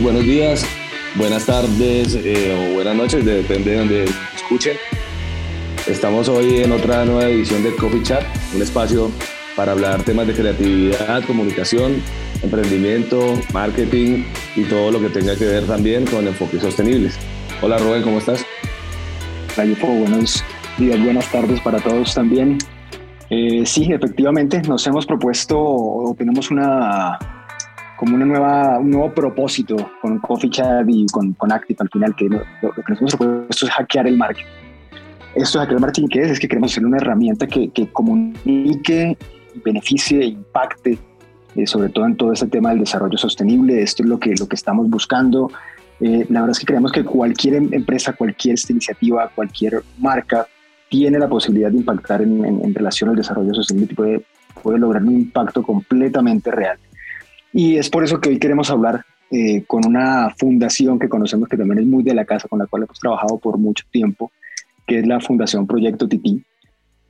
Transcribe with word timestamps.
buenos 0.00 0.24
días, 0.24 0.66
buenas 1.14 1.46
tardes 1.46 2.14
eh, 2.14 2.54
o 2.70 2.74
buenas 2.74 2.96
noches, 2.96 3.24
depende 3.24 3.70
de 3.70 3.78
donde 3.78 4.04
escuchen. 4.34 4.76
Estamos 5.86 6.28
hoy 6.28 6.62
en 6.62 6.72
otra 6.72 7.04
nueva 7.04 7.28
edición 7.28 7.62
de 7.62 7.74
Coffee 7.76 8.02
Chat, 8.02 8.24
un 8.54 8.62
espacio 8.62 9.10
para 9.56 9.72
hablar 9.72 10.02
temas 10.02 10.26
de 10.26 10.32
creatividad, 10.32 11.22
comunicación, 11.24 12.02
emprendimiento, 12.42 13.34
marketing 13.52 14.24
y 14.56 14.64
todo 14.64 14.90
lo 14.90 15.00
que 15.00 15.10
tenga 15.10 15.36
que 15.36 15.44
ver 15.44 15.64
también 15.66 16.06
con 16.06 16.26
enfoques 16.26 16.62
sostenibles. 16.62 17.18
Hola 17.62 17.78
Rubén, 17.78 18.02
¿cómo 18.02 18.18
estás? 18.18 18.44
Hola 19.56 19.76
buenos 19.80 20.44
días, 20.78 21.02
buenas 21.02 21.30
tardes 21.30 21.60
para 21.60 21.78
todos 21.78 22.14
también. 22.14 22.58
Eh, 23.30 23.64
sí, 23.64 23.92
efectivamente, 23.92 24.60
nos 24.62 24.86
hemos 24.86 25.06
propuesto 25.06 25.58
o 25.58 26.14
tenemos 26.16 26.50
una 26.50 27.33
como 27.96 28.16
una 28.16 28.24
nueva, 28.24 28.78
un 28.78 28.90
nuevo 28.90 29.12
propósito 29.12 29.76
con 30.00 30.18
Coffee 30.18 30.50
Chat 30.50 30.86
y 30.88 31.06
con, 31.06 31.32
con 31.34 31.52
Active 31.52 31.78
al 31.80 31.88
final, 31.88 32.14
que 32.16 32.28
lo, 32.28 32.40
que 32.40 32.82
nos 32.88 33.00
hemos 33.00 33.16
propuesto 33.16 33.66
es 33.66 33.72
hackear 33.72 34.06
el 34.06 34.16
marketing. 34.16 34.46
Esto 35.34 35.58
de 35.58 35.64
hackear 35.64 35.76
el 35.76 35.80
marketing, 35.80 36.08
¿qué 36.08 36.22
es? 36.22 36.30
Es 36.32 36.40
que 36.40 36.48
queremos 36.48 36.72
hacer 36.72 36.84
una 36.84 36.96
herramienta 36.96 37.46
que, 37.46 37.70
que 37.70 37.88
comunique, 37.92 39.16
beneficie 39.64 40.20
e 40.20 40.26
impacte, 40.26 40.98
eh, 41.56 41.66
sobre 41.66 41.88
todo 41.88 42.06
en 42.06 42.16
todo 42.16 42.32
este 42.32 42.46
tema 42.46 42.70
del 42.70 42.80
desarrollo 42.80 43.16
sostenible. 43.16 43.82
Esto 43.82 44.02
es 44.02 44.08
lo 44.08 44.18
que, 44.18 44.34
lo 44.38 44.48
que 44.48 44.56
estamos 44.56 44.88
buscando. 44.90 45.50
Eh, 46.00 46.26
la 46.28 46.40
verdad 46.40 46.50
es 46.52 46.58
que 46.58 46.66
creemos 46.66 46.90
que 46.90 47.04
cualquier 47.04 47.54
em, 47.54 47.68
empresa, 47.72 48.12
cualquier 48.12 48.56
iniciativa, 48.68 49.30
cualquier 49.34 49.82
marca 49.98 50.46
tiene 50.88 51.18
la 51.18 51.28
posibilidad 51.28 51.70
de 51.70 51.78
impactar 51.78 52.22
en, 52.22 52.44
en, 52.44 52.74
relación 52.74 53.10
al 53.10 53.16
desarrollo 53.16 53.54
sostenible 53.54 53.92
y 53.92 53.94
puede, 53.94 54.26
puede 54.62 54.78
lograr 54.78 55.02
un 55.02 55.14
impacto 55.14 55.62
completamente 55.62 56.50
real. 56.50 56.78
Y 57.54 57.76
es 57.76 57.88
por 57.88 58.02
eso 58.02 58.20
que 58.20 58.30
hoy 58.30 58.38
queremos 58.40 58.68
hablar 58.68 59.04
eh, 59.30 59.64
con 59.64 59.86
una 59.86 60.34
fundación 60.36 60.98
que 60.98 61.08
conocemos 61.08 61.48
que 61.48 61.56
también 61.56 61.78
es 61.78 61.86
muy 61.86 62.02
de 62.02 62.12
la 62.12 62.24
casa, 62.24 62.48
con 62.48 62.58
la 62.58 62.66
cual 62.66 62.82
hemos 62.82 62.98
trabajado 62.98 63.38
por 63.38 63.58
mucho 63.58 63.84
tiempo, 63.92 64.32
que 64.84 64.98
es 64.98 65.06
la 65.06 65.20
Fundación 65.20 65.64
Proyecto 65.64 66.08
Tití. 66.08 66.42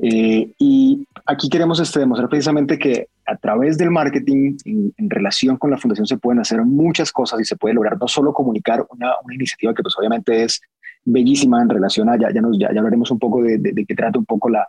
Eh, 0.00 0.52
y 0.58 1.08
aquí 1.24 1.48
queremos 1.48 1.80
este, 1.80 2.00
demostrar 2.00 2.28
precisamente 2.28 2.78
que 2.78 3.08
a 3.26 3.36
través 3.36 3.78
del 3.78 3.90
marketing, 3.90 4.58
en, 4.66 5.08
relación 5.08 5.56
con 5.56 5.70
la 5.70 5.78
fundación, 5.78 6.06
se 6.06 6.18
pueden 6.18 6.40
hacer 6.40 6.62
muchas 6.62 7.10
cosas 7.10 7.40
y 7.40 7.44
se 7.44 7.56
puede 7.56 7.74
lograr 7.74 7.96
no 7.98 8.06
solo 8.06 8.34
comunicar 8.34 8.84
una, 8.90 9.12
una 9.24 9.34
iniciativa 9.34 9.72
que 9.72 9.82
pues 9.82 9.94
obviamente 9.96 10.44
es 10.44 10.60
bellísima 11.06 11.62
en 11.62 11.70
relación 11.70 12.10
a, 12.10 12.18
ya, 12.18 12.30
ya, 12.30 12.42
nos, 12.42 12.58
ya, 12.58 12.70
ya 12.70 12.80
hablaremos 12.80 13.10
un 13.10 13.18
poco 13.18 13.42
de, 13.42 13.56
de, 13.56 13.86
qué 13.86 13.94
trata 13.94 14.18
un 14.18 14.26
poco 14.26 14.50
la, 14.50 14.68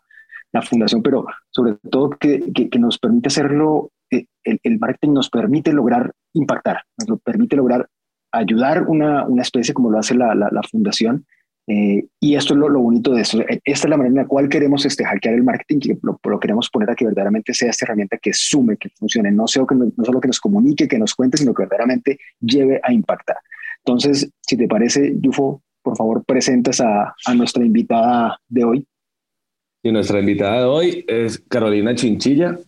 la 0.53 0.61
fundación, 0.61 1.03
pero 1.03 1.25
sobre 1.49 1.75
todo 1.89 2.11
que, 2.11 2.51
que, 2.53 2.69
que, 2.69 2.79
nos 2.79 2.97
permite 2.97 3.27
hacerlo 3.27 3.91
el, 4.43 4.79
marketing 4.79 5.13
nos 5.13 5.29
permite 5.29 5.73
lograr 5.73 6.11
impactar, 6.33 6.81
nos 7.07 7.21
permite 7.21 7.55
lograr 7.55 7.87
ayudar 8.31 8.87
una, 8.87 9.25
una 9.25 9.41
especie 9.41 9.73
como 9.73 9.89
lo 9.89 9.99
hace 9.99 10.15
la, 10.15 10.35
la, 10.35 10.61
fundación. 10.69 11.25
Eh, 11.67 12.05
y 12.19 12.35
esto 12.35 12.53
es 12.53 12.59
lo, 12.59 12.69
lo, 12.69 12.79
bonito 12.79 13.13
de 13.13 13.21
eso. 13.21 13.39
Esta 13.41 13.87
es 13.87 13.89
la 13.89 13.97
manera 13.97 14.11
en 14.11 14.21
la 14.21 14.27
cual 14.27 14.49
queremos 14.49 14.85
este, 14.85 15.03
hackear 15.03 15.33
el 15.33 15.43
marketing, 15.43 15.95
lo, 16.03 16.19
lo, 16.23 16.39
queremos 16.39 16.69
poner 16.69 16.91
a 16.91 16.95
que 16.95 17.05
verdaderamente 17.05 17.53
sea 17.53 17.71
esta 17.71 17.85
herramienta 17.85 18.17
que 18.17 18.33
sume, 18.33 18.77
que 18.77 18.89
funcione, 18.89 19.31
no, 19.31 19.47
sea 19.47 19.63
que, 19.67 19.73
no, 19.73 19.91
solo 20.03 20.21
que 20.21 20.27
nos 20.27 20.39
comunique, 20.39 20.87
que 20.87 20.99
nos 20.99 21.15
cuente, 21.15 21.37
sino 21.37 21.53
que 21.53 21.63
verdaderamente 21.63 22.19
lleve 22.39 22.79
a 22.83 22.93
impactar. 22.93 23.37
Entonces, 23.83 24.29
si 24.41 24.57
te 24.57 24.67
parece, 24.67 25.15
Yufo, 25.19 25.63
por 25.81 25.97
favor, 25.97 26.23
presentas 26.25 26.81
a, 26.81 27.15
a 27.25 27.33
nuestra 27.33 27.63
invitada 27.65 28.39
de 28.47 28.63
hoy. 28.63 28.87
Y 29.81 29.91
nuestra 29.91 30.19
invitada 30.19 30.59
de 30.59 30.65
hoy 30.65 31.05
es 31.07 31.39
Carolina 31.39 31.95
Chinchilla. 31.95 32.59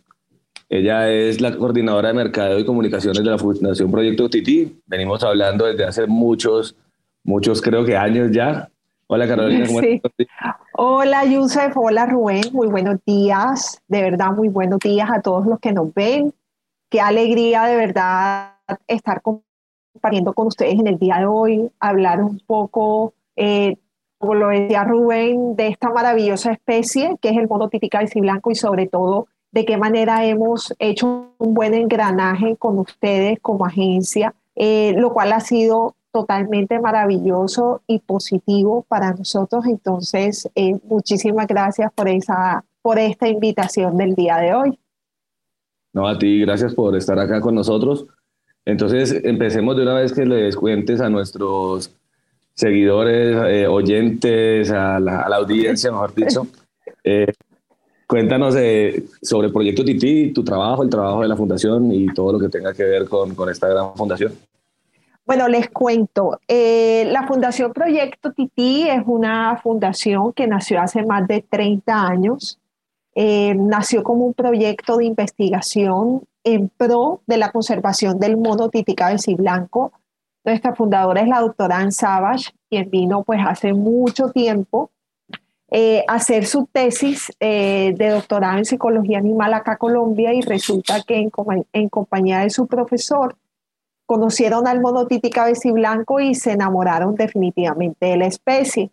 Ella 0.69 1.09
es 1.09 1.39
la 1.39 1.55
coordinadora 1.55 2.09
de 2.09 2.13
mercadeo 2.13 2.59
y 2.59 2.65
comunicaciones 2.65 3.23
de 3.23 3.31
la 3.31 3.37
Fundación 3.37 3.89
Proyecto 3.89 4.29
Titi. 4.29 4.81
Venimos 4.85 5.23
hablando 5.23 5.65
desde 5.65 5.85
hace 5.85 6.07
muchos, 6.07 6.75
muchos 7.23 7.61
creo 7.61 7.85
que 7.85 7.95
años 7.95 8.31
ya. 8.31 8.69
Hola 9.07 9.27
Carolina, 9.27 9.65
¿cómo 9.65 9.79
sí. 9.79 10.01
Hola 10.73 11.23
Yusef, 11.23 11.75
hola 11.77 12.05
Rubén, 12.05 12.43
muy 12.51 12.67
buenos 12.67 12.97
días, 13.05 13.81
de 13.87 14.01
verdad 14.01 14.31
muy 14.31 14.49
buenos 14.49 14.79
días 14.79 15.09
a 15.09 15.21
todos 15.21 15.47
los 15.47 15.59
que 15.61 15.71
nos 15.71 15.93
ven. 15.93 16.33
Qué 16.89 16.99
alegría 16.99 17.63
de 17.63 17.77
verdad 17.77 18.55
estar 18.87 19.21
compartiendo 19.21 20.33
con 20.33 20.47
ustedes 20.47 20.73
en 20.73 20.87
el 20.87 20.99
día 20.99 21.19
de 21.19 21.25
hoy, 21.27 21.71
hablar 21.79 22.21
un 22.21 22.41
poco, 22.45 23.13
eh, 23.37 23.77
como 24.17 24.35
lo 24.35 24.49
decía 24.49 24.83
Rubén, 24.83 25.55
de 25.55 25.69
esta 25.69 25.89
maravillosa 25.89 26.51
especie 26.51 27.15
que 27.21 27.29
es 27.29 27.37
el 27.37 27.47
mono 27.47 27.69
típica 27.69 28.01
blanco 28.15 28.51
y 28.51 28.55
sobre 28.55 28.87
todo 28.87 29.27
de 29.51 29.65
qué 29.65 29.77
manera 29.77 30.25
hemos 30.25 30.73
hecho 30.79 31.33
un 31.37 31.53
buen 31.53 31.73
engranaje 31.73 32.55
con 32.57 32.79
ustedes 32.79 33.39
como 33.41 33.65
agencia, 33.65 34.33
eh, 34.55 34.93
lo 34.97 35.13
cual 35.13 35.33
ha 35.33 35.39
sido 35.39 35.95
totalmente 36.11 36.79
maravilloso 36.79 37.81
y 37.87 37.99
positivo 37.99 38.85
para 38.87 39.13
nosotros. 39.13 39.65
Entonces, 39.67 40.49
eh, 40.55 40.75
muchísimas 40.83 41.47
gracias 41.47 41.91
por, 41.93 42.07
esa, 42.09 42.63
por 42.81 42.97
esta 42.97 43.27
invitación 43.27 43.97
del 43.97 44.15
día 44.15 44.37
de 44.37 44.55
hoy. 44.55 44.79
No, 45.93 46.07
a 46.07 46.17
ti, 46.17 46.41
gracias 46.41 46.73
por 46.73 46.95
estar 46.95 47.17
acá 47.19 47.39
con 47.41 47.55
nosotros. 47.55 48.05
Entonces, 48.65 49.21
empecemos 49.23 49.75
de 49.77 49.83
una 49.83 49.93
vez 49.93 50.11
que 50.11 50.25
les 50.25 50.55
cuentes 50.55 51.01
a 51.01 51.09
nuestros 51.09 51.95
seguidores, 52.53 53.37
eh, 53.47 53.67
oyentes, 53.67 54.71
a 54.71 54.99
la, 54.99 55.21
a 55.21 55.29
la, 55.29 55.37
audiencia, 55.37 55.91
mejor 55.91 56.13
dicho, 56.13 56.47
Cuéntanos 58.07 58.55
sobre 59.21 59.49
Proyecto 59.49 59.83
Tití, 59.83 60.31
tu 60.31 60.41
trabajo, 60.41 60.81
el 60.81 60.89
trabajo 60.89 61.21
de 61.21 61.27
la 61.27 61.35
fundación 61.35 61.91
y 61.91 62.07
todo 62.13 62.31
lo 62.31 62.39
que 62.39 62.47
tenga 62.47 62.73
que 62.73 62.83
ver 62.83 63.05
con, 63.05 63.35
con 63.35 63.49
esta 63.49 63.67
gran 63.67 63.93
fundación. 63.95 64.31
Bueno, 65.25 65.49
les 65.49 65.69
cuento. 65.69 66.39
Eh, 66.47 67.03
la 67.11 67.27
Fundación 67.27 67.73
Proyecto 67.73 68.31
Tití 68.31 68.87
es 68.87 69.03
una 69.05 69.59
fundación 69.61 70.31
que 70.31 70.47
nació 70.47 70.79
hace 70.79 71.05
más 71.05 71.27
de 71.27 71.41
30 71.41 72.07
años. 72.07 72.57
Eh, 73.13 73.53
nació 73.55 74.03
como 74.03 74.25
un 74.25 74.33
proyecto 74.33 74.95
de 74.95 75.05
investigación 75.05 76.21
en 76.45 76.69
pro 76.69 77.19
de 77.27 77.35
la 77.35 77.51
conservación 77.51 78.19
del 78.19 78.37
mono 78.37 78.69
tití 78.69 78.95
blanco. 79.35 79.91
Nuestra 80.45 80.73
fundadora 80.75 81.19
es 81.19 81.27
la 81.27 81.41
doctora 81.41 81.79
Ann 81.79 81.91
Savage, 81.91 82.51
quien 82.69 82.89
vino 82.89 83.23
pues 83.23 83.41
hace 83.45 83.73
mucho 83.73 84.29
tiempo 84.29 84.91
eh, 85.69 86.05
hacer 86.07 86.45
su 86.45 86.65
tesis 86.65 87.31
eh, 87.39 87.93
de 87.97 88.09
doctorado 88.09 88.57
en 88.57 88.65
psicología 88.65 89.17
animal 89.17 89.53
acá 89.53 89.77
Colombia 89.77 90.33
y 90.33 90.41
resulta 90.41 91.03
que 91.03 91.17
en, 91.17 91.31
en 91.73 91.89
compañía 91.89 92.39
de 92.39 92.49
su 92.49 92.67
profesor 92.67 93.35
conocieron 94.05 94.65
al 94.67 94.79
monotiti 94.79 95.29
blanco 95.71 96.21
y 96.21 96.33
se 96.33 96.53
enamoraron 96.53 97.15
definitivamente 97.15 98.05
de 98.05 98.17
la 98.17 98.27
especie. 98.27 98.89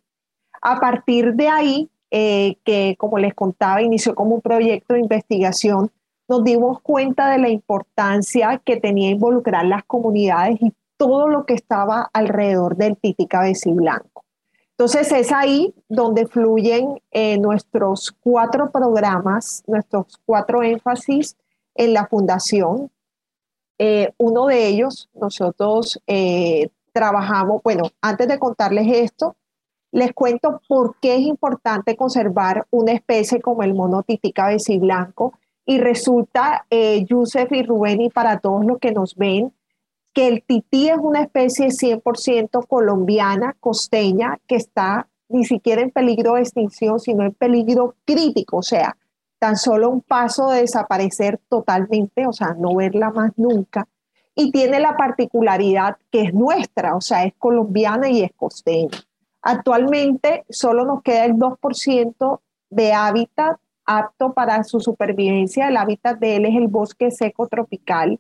A 0.61 0.81
partir 0.81 1.35
de 1.35 1.49
ahí, 1.49 1.89
eh, 2.11 2.57
que 2.65 2.97
como 2.99 3.19
les 3.19 3.35
contaba, 3.35 3.81
inició 3.81 4.15
como 4.17 4.35
un 4.35 4.41
proyecto 4.41 4.95
de 4.95 5.01
investigación, 5.01 5.93
nos 6.29 6.43
dimos 6.43 6.81
cuenta 6.81 7.31
de 7.31 7.39
la 7.39 7.49
importancia 7.49 8.61
que 8.65 8.79
tenía 8.79 9.11
involucrar 9.11 9.65
las 9.67 9.85
comunidades 9.85 10.56
y 10.61 10.73
todo 10.97 11.29
lo 11.29 11.45
que 11.45 11.55
estaba 11.55 12.11
alrededor 12.12 12.77
del 12.77 12.97
titi 12.97 13.29
blanco. 13.67 14.24
Entonces 14.77 15.12
es 15.12 15.31
ahí 15.31 15.73
donde 15.89 16.27
fluyen 16.27 17.01
eh, 17.12 17.39
nuestros 17.39 18.12
cuatro 18.21 18.73
programas, 18.73 19.62
nuestros 19.69 20.19
cuatro 20.27 20.65
énfasis 20.65 21.37
en 21.77 21.93
la 21.93 22.07
fundación. 22.09 22.91
Eh, 23.79 24.12
uno 24.19 24.47
de 24.47 24.67
ellos, 24.67 25.09
nosotros 25.15 26.01
eh, 26.09 26.71
trabajamos, 26.93 27.62
bueno, 27.62 27.85
antes 28.01 28.27
de 28.27 28.39
contarles 28.41 28.89
esto, 28.91 29.37
les 29.93 30.12
cuento 30.12 30.61
por 30.67 30.97
qué 31.01 31.15
es 31.15 31.21
importante 31.21 31.97
conservar 31.97 32.67
una 32.71 32.91
especie 32.91 33.41
como 33.41 33.62
el 33.62 33.75
mono 33.75 34.03
titica 34.03 34.49
blanco. 34.81 35.35
Y 35.65 35.79
resulta, 35.79 36.67
Yusef 37.09 37.50
y 37.53 37.62
Rubén, 37.62 38.00
y 38.00 38.11
para 38.11 38.41
todos 38.41 38.67
los 38.67 38.79
que 38.79 38.93
nos 38.93 39.15
ven, 39.15 39.53
que 40.14 40.28
el 40.28 40.43
tití 40.43 40.88
es 40.88 40.96
una 40.99 41.22
especie 41.22 41.66
100% 41.69 42.66
colombiana, 42.66 43.56
costeña, 43.61 44.38
que 44.46 44.56
está 44.56 45.08
ni 45.28 45.44
siquiera 45.44 45.82
en 45.82 45.90
peligro 45.90 46.34
de 46.34 46.43
extinción, 46.43 47.00
sino 47.00 47.25
en 47.25 47.32
peligro 47.32 47.96
crítico, 48.05 48.58
o 48.58 48.62
sea, 48.62 48.96
tan 49.40 49.56
solo 49.56 49.90
un 49.90 50.00
paso 50.00 50.50
de 50.50 50.61
desaparecer 50.61 51.40
totalmente, 51.49 52.26
o 52.26 52.32
sea, 52.32 52.55
no 52.56 52.76
verla 52.76 53.11
más 53.11 53.32
nunca. 53.37 53.88
Y 54.37 54.52
tiene 54.52 54.81
la 54.81 54.96
particularidad 54.96 55.96
que 56.11 56.22
es 56.22 56.34
nuestra, 56.34 56.96
o 56.96 57.00
sea, 57.00 57.25
es 57.25 57.34
colombiana 57.38 58.08
y 58.08 58.22
es 58.22 58.32
costeña. 58.37 58.99
Actualmente 59.43 60.44
solo 60.49 60.84
nos 60.84 61.02
queda 61.02 61.25
el 61.25 61.34
2% 61.34 62.40
de 62.70 62.93
hábitat 62.93 63.58
apto 63.84 64.32
para 64.32 64.64
su 64.64 64.81
supervivencia. 64.81 65.69
El 65.69 65.76
hábitat 65.76 66.19
de 66.19 66.37
él 66.37 66.46
es 66.46 66.56
el 66.56 66.69
bosque 66.69 67.11
seco 67.11 67.49
tropical 67.49 68.19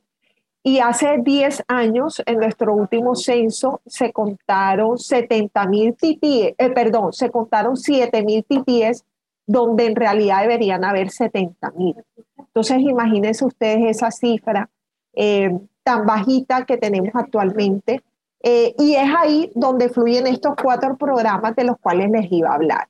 y 0.66 0.78
hace 0.78 1.18
10 1.18 1.62
años, 1.68 2.22
en 2.24 2.38
nuestro 2.38 2.74
último 2.74 3.14
censo, 3.14 3.82
se 3.84 4.12
contaron 4.12 4.98
70 4.98 5.66
mil 5.66 5.94
eh, 6.00 6.54
perdón, 6.74 7.12
se 7.12 7.30
contaron 7.30 7.76
7 7.76 8.22
mil 8.24 8.42
titíes, 8.44 9.04
donde 9.46 9.84
en 9.84 9.94
realidad 9.94 10.40
deberían 10.40 10.82
haber 10.82 11.10
70 11.10 11.70
mil. 11.72 11.96
Entonces, 12.38 12.78
imagínense 12.78 13.44
ustedes 13.44 13.96
esa 13.96 14.10
cifra 14.10 14.70
eh, 15.12 15.50
tan 15.82 16.06
bajita 16.06 16.64
que 16.64 16.78
tenemos 16.78 17.10
actualmente 17.14 18.02
Eh, 18.46 18.74
y 18.78 18.94
es 18.94 19.08
ahí 19.18 19.50
donde 19.54 19.88
fluyen 19.88 20.26
estos 20.26 20.52
cuatro 20.62 20.98
programas 20.98 21.56
de 21.56 21.64
los 21.64 21.78
cuales 21.78 22.10
les 22.10 22.30
iba 22.30 22.50
a 22.50 22.56
hablar. 22.56 22.88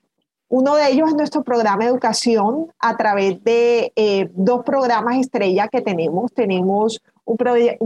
Uno 0.57 0.77
de 0.77 0.89
ellos 0.89 1.09
es 1.09 1.17
nuestro 1.17 1.43
programa 1.43 1.83
de 1.83 1.91
educación 1.91 2.69
a 2.79 2.97
través 2.97 3.43
de 3.43 3.93
eh, 3.97 4.31
dos 4.35 4.65
programas 4.65 5.17
estrella 5.17 5.67
que 5.67 5.81
tenemos. 5.81 6.33
Tenemos 6.33 7.03
un, 7.25 7.37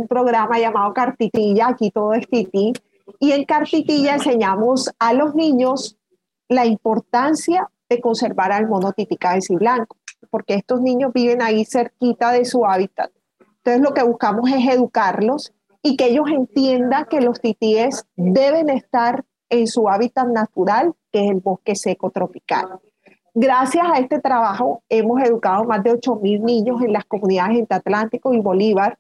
programa 0.07 0.59
llamado 0.59 0.93
Cartitilla, 0.93 1.69
aquí 1.69 1.91
todo 1.91 2.13
es 2.13 2.29
Titi, 2.29 2.75
y 3.21 3.33
en 3.33 3.47
Cartitilla 3.47 4.17
enseñamos 4.17 4.91
a 4.99 5.15
los 5.15 5.35
niños 5.35 5.97
la 6.47 6.67
importancia 6.67 7.71
de 7.89 8.03
conservar 8.03 8.53
al 8.53 8.69
mono 8.69 8.93
y 8.99 9.55
blanco, 9.55 9.97
porque 10.29 10.53
estos 10.53 10.83
niños 10.83 11.15
viven 11.15 11.41
ahí 11.41 11.65
cerquita 11.65 12.33
de 12.33 12.45
su 12.45 12.67
hábitat. 12.67 13.11
Entonces 13.65 13.81
lo 13.81 13.95
que 13.95 14.03
buscamos 14.03 14.51
es 14.51 14.69
educarlos 14.69 15.55
y 15.83 15.97
que 15.97 16.09
ellos 16.09 16.29
entiendan 16.29 17.07
que 17.07 17.23
los 17.23 17.41
titíes 17.41 18.05
deben 18.15 18.69
estar 18.69 19.25
en 19.49 19.67
su 19.69 19.89
hábitat 19.89 20.29
natural, 20.29 20.93
que 21.13 21.25
es 21.25 21.31
el 21.31 21.41
bosque 21.41 21.75
seco 21.75 22.11
tropical. 22.11 22.81
Gracias 23.35 23.87
a 23.89 23.99
este 23.99 24.21
trabajo 24.21 24.83
hemos 24.89 25.23
educado 25.23 25.65
más 25.65 25.83
de 25.85 25.93
8.000 25.93 26.41
niños 26.41 26.83
en 26.83 26.93
las 26.93 27.05
comunidades 27.05 27.59
entre 27.59 27.77
Atlántico 27.77 28.35
y 28.35 28.41
Bolívar 28.41 28.99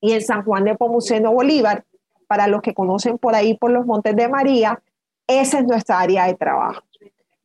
y 0.00 0.12
en 0.12 0.22
San 0.22 0.44
Juan 0.44 0.64
de 0.64 0.74
Pomuceno, 0.76 1.32
Bolívar. 1.32 1.84
Para 2.26 2.46
los 2.46 2.60
que 2.60 2.74
conocen 2.74 3.16
por 3.16 3.34
ahí, 3.34 3.56
por 3.56 3.70
los 3.70 3.86
Montes 3.86 4.14
de 4.14 4.28
María, 4.28 4.82
esa 5.26 5.60
es 5.60 5.66
nuestra 5.66 6.00
área 6.00 6.26
de 6.26 6.34
trabajo. 6.34 6.82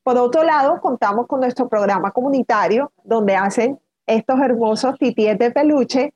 Por 0.04 0.18
otro 0.18 0.44
lado, 0.44 0.82
contamos 0.82 1.28
con 1.28 1.40
nuestro 1.40 1.70
programa 1.70 2.12
comunitario, 2.12 2.92
donde 3.04 3.36
hacen 3.36 3.80
estos 4.06 4.40
hermosos 4.42 4.98
titíes 4.98 5.40
de 5.40 5.52
peluche, 5.52 6.14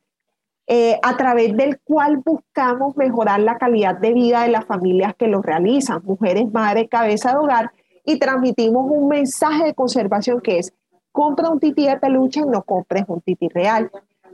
eh, 0.68 1.00
a 1.02 1.16
través 1.18 1.56
del 1.56 1.80
cual 1.80 2.18
buscamos 2.18 2.96
mejorar 2.98 3.40
la 3.40 3.58
calidad 3.58 3.96
de 3.96 4.14
vida 4.14 4.44
de 4.44 4.50
las 4.50 4.66
familias 4.66 5.16
que 5.16 5.28
lo 5.28 5.42
realizan, 5.42 6.02
mujeres, 6.04 6.52
madres, 6.52 6.88
cabeza 6.90 7.32
de 7.32 7.38
hogar, 7.38 7.72
y 8.04 8.20
transmitimos 8.20 8.86
un 8.90 9.08
mensaje 9.08 9.66
de 9.66 9.74
conservación 9.74 10.42
que 10.42 10.60
es, 10.60 10.74
compra 11.12 11.50
un 11.50 11.60
tití 11.60 11.88
de 11.88 11.98
peluche, 11.98 12.42
no 12.42 12.64
compres 12.64 13.06
un 13.08 13.22
tití 13.22 13.48
real. 13.50 13.90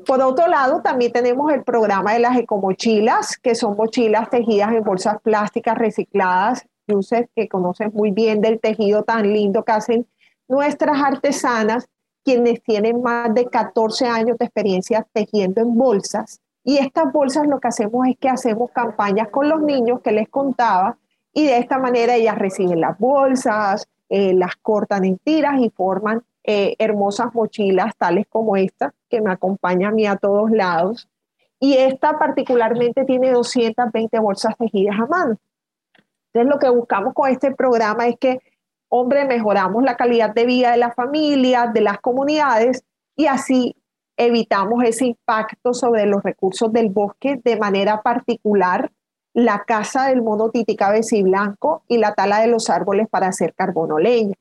Por 0.05 0.21
otro 0.21 0.47
lado, 0.47 0.81
también 0.81 1.11
tenemos 1.11 1.51
el 1.53 1.63
programa 1.63 2.13
de 2.13 2.19
las 2.19 2.37
ecomochilas, 2.37 3.37
que 3.37 3.55
son 3.55 3.77
mochilas 3.77 4.29
tejidas 4.29 4.73
en 4.73 4.83
bolsas 4.83 5.17
plásticas 5.21 5.77
recicladas 5.77 6.65
Yusef, 6.87 7.29
que 7.35 7.47
conoces 7.47 7.93
muy 7.93 8.11
bien 8.11 8.41
del 8.41 8.59
tejido 8.59 9.03
tan 9.03 9.31
lindo 9.31 9.63
que 9.63 9.71
hacen 9.71 10.07
nuestras 10.47 11.01
artesanas, 11.01 11.87
quienes 12.23 12.61
tienen 12.63 13.01
más 13.01 13.33
de 13.33 13.45
14 13.45 14.07
años 14.07 14.37
de 14.37 14.45
experiencia 14.45 15.05
tejiendo 15.13 15.61
en 15.61 15.75
bolsas. 15.75 16.41
Y 16.63 16.77
estas 16.77 17.11
bolsas 17.11 17.47
lo 17.47 17.59
que 17.59 17.67
hacemos 17.67 18.07
es 18.07 18.17
que 18.17 18.29
hacemos 18.29 18.71
campañas 18.71 19.29
con 19.29 19.49
los 19.49 19.61
niños 19.61 20.01
que 20.01 20.11
les 20.11 20.29
contaba 20.29 20.97
y 21.33 21.45
de 21.45 21.57
esta 21.57 21.77
manera 21.77 22.15
ellas 22.15 22.37
reciben 22.37 22.79
las 22.79 22.97
bolsas, 22.97 23.87
eh, 24.09 24.33
las 24.33 24.55
cortan 24.57 25.03
en 25.03 25.17
tiras 25.17 25.59
y 25.59 25.69
forman 25.69 26.23
eh, 26.43 26.75
hermosas 26.77 27.33
mochilas 27.33 27.95
tales 27.97 28.27
como 28.29 28.55
esta 28.57 28.93
que 29.09 29.21
me 29.21 29.31
acompaña 29.31 29.89
a 29.89 29.91
mí 29.91 30.05
a 30.05 30.17
todos 30.17 30.51
lados. 30.51 31.09
Y 31.59 31.77
esta 31.77 32.19
particularmente 32.19 33.05
tiene 33.05 33.31
220 33.31 34.19
bolsas 34.19 34.55
tejidas 34.57 34.99
a 34.99 35.05
mano. 35.05 35.37
Entonces, 36.33 36.53
lo 36.53 36.59
que 36.59 36.69
buscamos 36.69 37.13
con 37.13 37.29
este 37.29 37.55
programa 37.55 38.07
es 38.07 38.17
que, 38.19 38.39
hombre, 38.95 39.25
mejoramos 39.25 39.81
la 39.81 39.97
calidad 39.97 40.35
de 40.35 40.45
vida 40.45 40.69
de 40.69 40.77
las 40.77 40.93
familias, 40.93 41.73
de 41.73 41.81
las 41.81 41.99
comunidades 41.99 42.83
y 43.15 43.25
así 43.25 43.75
evitamos 44.17 44.83
ese 44.83 45.07
impacto 45.07 45.73
sobre 45.73 46.05
los 46.05 46.21
recursos 46.21 46.71
del 46.71 46.89
bosque, 46.89 47.41
de 47.43 47.57
manera 47.57 48.03
particular 48.03 48.91
la 49.33 49.63
caza 49.65 50.09
del 50.09 50.21
mono 50.21 50.51
y 50.53 51.23
blanco 51.23 51.81
y 51.87 51.97
la 51.97 52.13
tala 52.13 52.39
de 52.41 52.47
los 52.47 52.69
árboles 52.69 53.07
para 53.09 53.29
hacer 53.29 53.55
carbono 53.55 53.97
leña. 53.97 54.35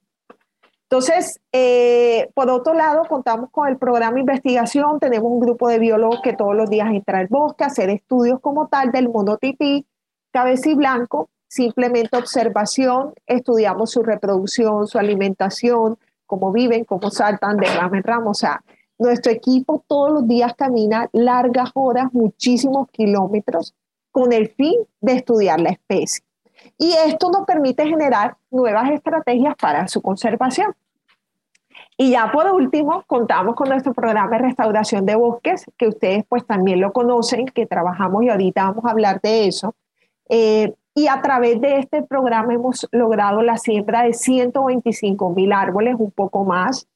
Entonces, 0.83 1.41
eh, 1.51 2.29
por 2.35 2.51
otro 2.51 2.75
lado, 2.75 3.05
contamos 3.09 3.49
con 3.51 3.69
el 3.69 3.79
programa 3.79 4.17
de 4.17 4.21
investigación, 4.21 5.01
tenemos 5.01 5.33
un 5.33 5.41
grupo 5.41 5.67
de 5.67 5.79
biólogos 5.79 6.21
que 6.21 6.35
todos 6.35 6.55
los 6.55 6.69
días 6.69 6.91
entra 6.91 7.21
al 7.21 7.29
bosque 7.29 7.65
a 7.65 7.69
hacer 7.69 7.89
estudios 7.89 8.39
como 8.41 8.69
tal 8.69 8.93
del 8.93 9.09
mono 9.09 9.39
tití, 9.39 9.87
blanco 10.77 11.31
simplemente 11.53 12.17
observación, 12.17 13.13
estudiamos 13.27 13.91
su 13.91 14.03
reproducción, 14.03 14.87
su 14.87 14.99
alimentación, 14.99 15.99
cómo 16.25 16.51
viven, 16.51 16.87
cómo 16.87 17.11
saltan 17.11 17.59
de 17.59 17.67
rama 17.67 17.99
en 17.99 18.03
rama. 18.03 18.31
O 18.31 18.35
sea, 18.35 18.63
nuestro 18.99 19.31
equipo 19.31 19.85
todos 19.87 20.11
los 20.13 20.27
días 20.27 20.55
camina 20.57 21.11
largas 21.13 21.71
horas, 21.75 22.07
muchísimos 22.15 22.89
kilómetros, 22.91 23.75
con 24.11 24.33
el 24.33 24.49
fin 24.49 24.77
de 25.03 25.13
estudiar 25.13 25.61
la 25.61 25.69
especie. 25.69 26.25
Y 26.79 26.95
esto 27.07 27.31
nos 27.31 27.45
permite 27.45 27.87
generar 27.87 28.39
nuevas 28.51 28.91
estrategias 28.91 29.55
para 29.57 29.87
su 29.89 30.01
conservación. 30.01 30.75
Y 31.99 32.13
ya 32.13 32.33
por 32.33 32.51
último, 32.51 33.05
contamos 33.07 33.57
con 33.57 33.69
nuestro 33.69 33.93
programa 33.93 34.39
de 34.39 34.45
restauración 34.45 35.05
de 35.05 35.17
bosques, 35.17 35.67
que 35.77 35.89
ustedes 35.89 36.25
pues 36.27 36.47
también 36.47 36.81
lo 36.81 36.95
conocen, 36.95 37.45
que 37.45 37.67
trabajamos 37.67 38.25
y 38.25 38.31
ahorita 38.31 38.65
vamos 38.65 38.87
a 38.87 38.91
hablar 38.91 39.21
de 39.21 39.49
eso. 39.49 39.75
Eh, 40.31 40.73
y 40.95 41.07
a 41.09 41.23
través 41.23 41.61
de 41.61 41.79
este 41.79 42.03
programa 42.03 42.53
hemos 42.53 42.87
logrado 42.93 43.43
la 43.43 43.57
siembra 43.57 44.03
de 44.03 44.13
125 44.13 45.31
mil 45.31 45.53
árboles, 45.53 45.97
un 45.99 46.11
poco 46.11 46.45
más. 46.45 46.87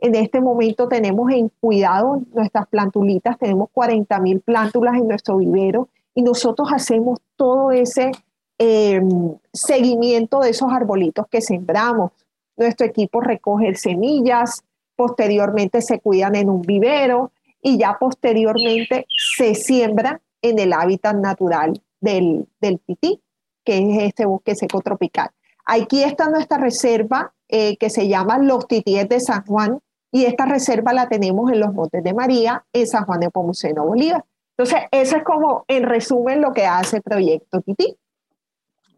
En 0.00 0.14
este 0.16 0.40
momento 0.40 0.88
tenemos 0.88 1.30
en 1.30 1.50
cuidado 1.60 2.20
nuestras 2.32 2.66
plantulitas, 2.66 3.38
tenemos 3.38 3.68
40 3.72 4.18
mil 4.20 4.40
plántulas 4.40 4.96
en 4.96 5.06
nuestro 5.06 5.36
vivero 5.36 5.88
y 6.14 6.22
nosotros 6.22 6.68
hacemos 6.72 7.20
todo 7.36 7.70
ese 7.70 8.10
em, 8.58 9.36
seguimiento 9.52 10.40
de 10.40 10.50
esos 10.50 10.72
arbolitos 10.72 11.26
que 11.28 11.40
sembramos. 11.40 12.10
Nuestro 12.56 12.86
equipo 12.86 13.20
recoge 13.20 13.74
semillas, 13.76 14.64
posteriormente 14.96 15.80
se 15.80 16.00
cuidan 16.00 16.34
en 16.34 16.50
un 16.50 16.62
vivero 16.62 17.30
y 17.62 17.78
ya 17.78 17.96
posteriormente 17.98 19.06
se 19.36 19.54
siembran 19.54 20.20
en 20.42 20.58
el 20.58 20.72
hábitat 20.72 21.16
natural 21.16 21.80
del, 22.00 22.46
del 22.60 22.80
tití 22.80 23.20
que 23.64 23.78
es 23.78 24.02
este 24.02 24.26
bosque 24.26 24.54
seco 24.54 24.80
tropical. 24.80 25.30
Aquí 25.66 26.02
está 26.02 26.28
nuestra 26.28 26.58
reserva 26.58 27.32
eh, 27.48 27.76
que 27.76 27.90
se 27.90 28.08
llama 28.08 28.38
Los 28.38 28.66
Titíes 28.68 29.08
de 29.08 29.20
San 29.20 29.44
Juan 29.46 29.78
y 30.12 30.26
esta 30.26 30.46
reserva 30.46 30.92
la 30.92 31.08
tenemos 31.08 31.50
en 31.50 31.60
los 31.60 31.72
Montes 31.74 32.04
de 32.04 32.14
María, 32.14 32.64
en 32.72 32.86
San 32.86 33.04
Juan 33.04 33.20
de 33.20 33.30
Pomuceno, 33.30 33.84
Bolívar. 33.84 34.24
Entonces, 34.56 34.84
eso 34.92 35.16
es 35.16 35.24
como 35.24 35.64
en 35.66 35.82
resumen 35.82 36.40
lo 36.40 36.52
que 36.52 36.66
hace 36.66 36.98
el 36.98 37.02
proyecto 37.02 37.60
Tití. 37.62 37.96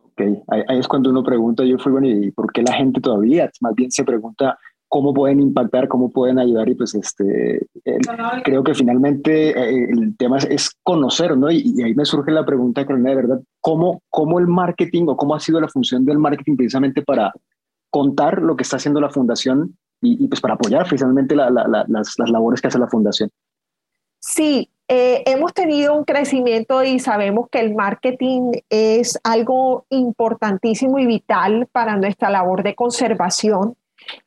Ok, 0.04 0.20
ahí, 0.48 0.78
es 0.78 0.88
cuando 0.88 1.10
uno 1.10 1.22
pregunta, 1.22 1.64
yo 1.64 1.78
fui 1.78 1.92
bueno, 1.92 2.08
¿y 2.08 2.30
por 2.32 2.52
qué 2.52 2.62
la 2.62 2.74
gente 2.74 3.00
todavía? 3.00 3.50
Más 3.60 3.74
bien 3.74 3.90
se 3.90 4.04
pregunta 4.04 4.58
cómo 4.88 5.12
pueden 5.12 5.40
impactar, 5.40 5.88
cómo 5.88 6.10
pueden 6.10 6.38
ayudar 6.38 6.68
y 6.68 6.74
pues 6.74 6.94
este, 6.94 7.66
creo 8.44 8.62
que 8.62 8.74
finalmente 8.74 9.50
eh, 9.50 9.88
el 9.90 10.16
tema 10.16 10.38
es, 10.38 10.70
conocer, 10.82 11.36
¿no? 11.36 11.50
Y, 11.50 11.82
ahí 11.82 11.94
me 11.94 12.04
surge 12.04 12.30
la 12.30 12.44
pregunta, 12.44 12.86
Carolina, 12.86 13.10
de 13.10 13.16
verdad, 13.16 13.40
¿cómo, 13.60 14.02
¿cómo 14.08 14.38
el 14.38 14.46
marketing 14.46 15.06
o 15.08 15.16
cómo 15.16 15.34
ha 15.34 15.40
sido 15.40 15.60
la 15.60 15.68
función 15.68 16.04
del 16.04 16.18
marketing 16.18 16.56
precisamente 16.56 17.02
para 17.02 17.32
contar 17.90 18.42
lo 18.42 18.56
que 18.56 18.62
está 18.62 18.76
haciendo 18.76 19.00
la 19.00 19.10
fundación 19.10 19.76
y, 20.00 20.28
pues 20.28 20.40
para 20.40 20.54
apoyar 20.54 20.86
precisamente 20.86 21.34
las, 21.34 21.50
las, 21.88 22.30
labores 22.30 22.60
que 22.60 22.68
hace 22.68 22.78
la 22.78 22.86
fundación? 22.86 23.30
Sí, 24.20 24.70
eh, 24.88 25.22
hemos 25.26 25.52
tenido 25.52 25.96
un 25.96 26.04
crecimiento 26.04 26.84
y 26.84 27.00
sabemos 27.00 27.48
que 27.50 27.60
el 27.60 27.74
marketing 27.74 28.52
es 28.68 29.18
algo 29.24 29.86
importantísimo 29.88 30.98
y 30.98 31.06
vital 31.06 31.66
para 31.72 31.96
nuestra 31.96 32.30
labor 32.30 32.62
de 32.62 32.74
conservación 32.74 33.76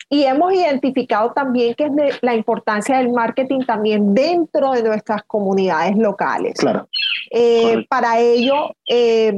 y 0.09 0.23
hemos 0.23 0.53
identificado 0.53 1.31
también 1.33 1.75
que 1.75 1.85
es 1.85 2.19
la 2.21 2.33
importancia 2.33 2.97
del 2.97 3.11
marketing 3.11 3.59
también 3.59 4.15
dentro 4.15 4.71
de 4.71 4.81
nuestras 4.81 5.23
comunidades 5.23 5.95
locales. 5.95 6.57
Claro. 6.57 6.89
Eh, 7.29 7.85
para 7.87 8.19
ello, 8.19 8.71
eh, 8.87 9.31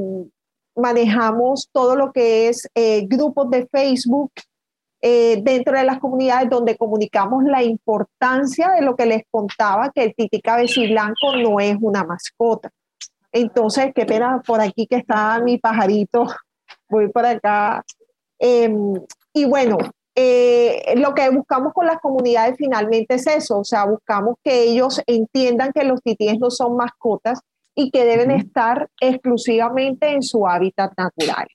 manejamos 0.76 1.70
todo 1.74 1.98
lo 1.98 2.14
que 2.14 2.48
es 2.48 2.70
eh, 2.74 3.06
grupos 3.06 3.50
de 3.50 3.68
Facebook 3.68 4.32
dentro 5.04 5.76
de 5.76 5.84
las 5.84 5.98
comunidades 5.98 6.48
donde 6.48 6.78
comunicamos 6.78 7.44
la 7.44 7.64
importancia 7.64 8.70
de 8.70 8.84
lo 8.84 8.96
que 8.96 9.08
les 9.08 9.24
contaba, 9.32 9.90
que 9.90 10.04
el 10.04 10.14
titi 10.14 10.40
blanco 10.88 11.36
no 11.38 11.60
es 11.60 11.76
una 11.82 12.04
mascota. 12.04 12.70
Entonces, 13.32 13.94
qué 13.96 14.06
pena 14.06 14.44
por 14.46 14.62
aquí 14.62 14.86
que 14.86 14.98
está 14.98 15.40
mi 15.40 15.58
pajarito, 15.58 16.28
voy 16.88 17.08
por 17.08 17.26
acá. 17.26 17.84
Em, 18.38 18.94
y 19.34 19.46
bueno, 19.46 19.80
eh, 20.16 20.94
lo 20.98 21.14
que 21.14 21.30
buscamos 21.30 21.74
con 21.74 21.86
las 21.86 22.00
comunidades 22.00 22.56
finalmente 22.58 23.16
es 23.16 23.28
eso, 23.28 23.60
o 23.60 23.64
sea, 23.64 23.86
buscamos 23.86 24.36
que 24.44 24.64
ellos 24.64 25.02
entiendan 25.08 25.72
que 25.72 25.84
los 25.84 26.02
titíes 26.02 26.40
no 26.40 26.52
son 26.52 26.76
mascotas 26.76 27.40
y 27.76 27.92
que 27.92 28.06
deben 28.06 28.32
estar 28.32 28.90
exclusivamente 29.00 30.10
en 30.10 30.22
su 30.22 30.48
hábitat 30.48 30.92
natural. 30.98 31.48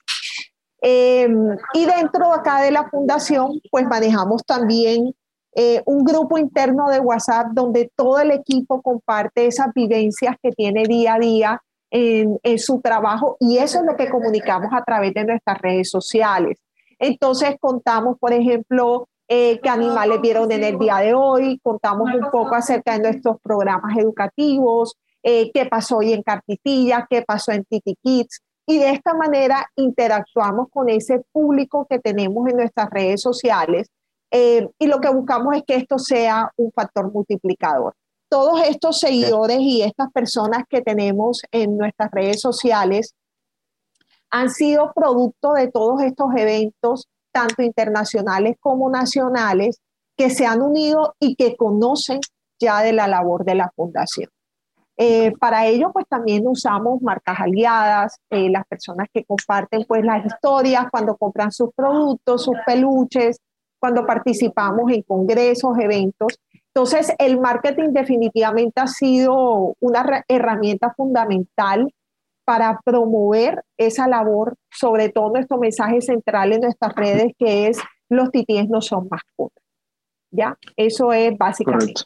Em, 0.80 1.56
y 1.74 1.84
dentro 1.84 2.32
acá 2.32 2.62
de 2.62 2.70
la 2.70 2.88
fundación, 2.88 3.60
pues 3.70 3.86
manejamos 3.86 4.44
también 4.44 5.14
eh, 5.54 5.82
un 5.86 6.04
grupo 6.04 6.38
interno 6.38 6.88
de 6.88 7.00
WhatsApp 7.00 7.48
donde 7.52 7.90
todo 7.96 8.18
el 8.18 8.30
equipo 8.30 8.82
comparte 8.82 9.46
esas 9.46 9.68
vivencias 9.74 10.36
que 10.42 10.52
tiene 10.52 10.84
día 10.84 11.14
a 11.14 11.18
día 11.18 11.62
en, 11.90 12.38
su 12.58 12.80
trabajo 12.80 13.36
y 13.40 13.58
eso 13.58 13.78
es 13.78 13.86
lo 13.86 13.96
que 13.96 14.10
comunicamos 14.10 14.70
a 14.72 14.84
través 14.84 15.14
de 15.14 15.24
nuestras 15.24 15.58
redes 15.60 15.90
sociales. 15.90 16.58
Entonces 16.98 17.56
contamos, 17.60 18.18
por 18.18 18.32
ejemplo, 18.32 19.08
eh, 19.28 19.60
qué 19.60 19.68
animales 19.68 20.20
vieron 20.20 20.50
en 20.52 20.62
el 20.62 20.78
día 20.78 20.98
de 20.98 21.14
hoy, 21.14 21.58
contamos 21.62 22.08
un 22.14 22.30
poco 22.30 22.54
acerca 22.54 22.92
de 22.92 23.10
nuestros 23.10 23.36
programas 23.42 23.96
educativos, 23.98 24.96
eh, 25.22 25.50
qué 25.52 25.66
pasó 25.66 25.98
hoy 25.98 26.12
en 26.12 26.22
Cartitilla, 26.22 27.06
qué 27.10 27.22
pasó 27.22 27.52
en 27.52 27.64
Titi 27.64 27.96
Kids. 28.02 28.40
Y 28.68 28.78
de 28.78 28.90
esta 28.90 29.14
manera 29.14 29.66
interactuamos 29.76 30.68
con 30.70 30.88
ese 30.88 31.22
público 31.32 31.86
que 31.88 31.98
tenemos 31.98 32.48
en 32.48 32.56
nuestras 32.56 32.90
redes 32.90 33.20
sociales 33.20 33.88
eh, 34.30 34.68
y 34.78 34.86
lo 34.86 35.00
que 35.00 35.08
buscamos 35.08 35.56
es 35.56 35.62
que 35.66 35.76
esto 35.76 35.98
sea 35.98 36.50
un 36.56 36.72
factor 36.72 37.12
multiplicador. 37.12 37.94
Todos 38.28 38.62
estos 38.68 38.98
seguidores 38.98 39.60
y 39.60 39.82
estas 39.82 40.10
personas 40.12 40.64
que 40.68 40.82
tenemos 40.82 41.42
en 41.52 41.76
nuestras 41.76 42.10
redes 42.10 42.40
sociales 42.40 43.14
han 44.36 44.50
sido 44.50 44.92
producto 44.94 45.54
de 45.54 45.68
todos 45.68 46.02
estos 46.02 46.28
eventos, 46.36 47.08
tanto 47.32 47.62
internacionales 47.62 48.56
como 48.60 48.90
nacionales, 48.90 49.80
que 50.14 50.28
se 50.28 50.44
han 50.44 50.60
unido 50.60 51.14
y 51.18 51.36
que 51.36 51.56
conocen 51.56 52.20
ya 52.60 52.82
de 52.82 52.92
la 52.92 53.08
labor 53.08 53.46
de 53.46 53.54
la 53.54 53.70
fundación. 53.74 54.28
Eh, 54.98 55.32
para 55.38 55.66
ello, 55.66 55.90
pues 55.90 56.04
también 56.06 56.46
usamos 56.46 57.00
marcas 57.00 57.40
aliadas, 57.40 58.18
eh, 58.28 58.50
las 58.50 58.66
personas 58.66 59.08
que 59.12 59.24
comparten 59.24 59.84
pues 59.88 60.04
las 60.04 60.26
historias 60.26 60.84
cuando 60.90 61.16
compran 61.16 61.50
sus 61.50 61.70
productos, 61.74 62.44
sus 62.44 62.56
peluches, 62.66 63.38
cuando 63.78 64.04
participamos 64.04 64.92
en 64.92 65.00
congresos, 65.02 65.78
eventos. 65.78 66.38
Entonces, 66.74 67.10
el 67.18 67.40
marketing 67.40 67.90
definitivamente 67.92 68.82
ha 68.82 68.86
sido 68.86 69.74
una 69.80 70.24
herramienta 70.28 70.92
fundamental 70.94 71.90
para 72.46 72.80
promover 72.84 73.62
esa 73.76 74.06
labor, 74.06 74.54
sobre 74.70 75.08
todo 75.08 75.30
nuestro 75.30 75.58
mensaje 75.58 76.00
central 76.00 76.52
en 76.52 76.60
nuestras 76.60 76.94
redes, 76.94 77.32
que 77.38 77.66
es 77.66 77.78
los 78.08 78.30
titíes 78.30 78.68
no 78.68 78.80
son 78.80 79.08
mascotas. 79.10 79.64
¿Ya? 80.30 80.56
Eso 80.76 81.12
es 81.12 81.36
básicamente. 81.36 82.02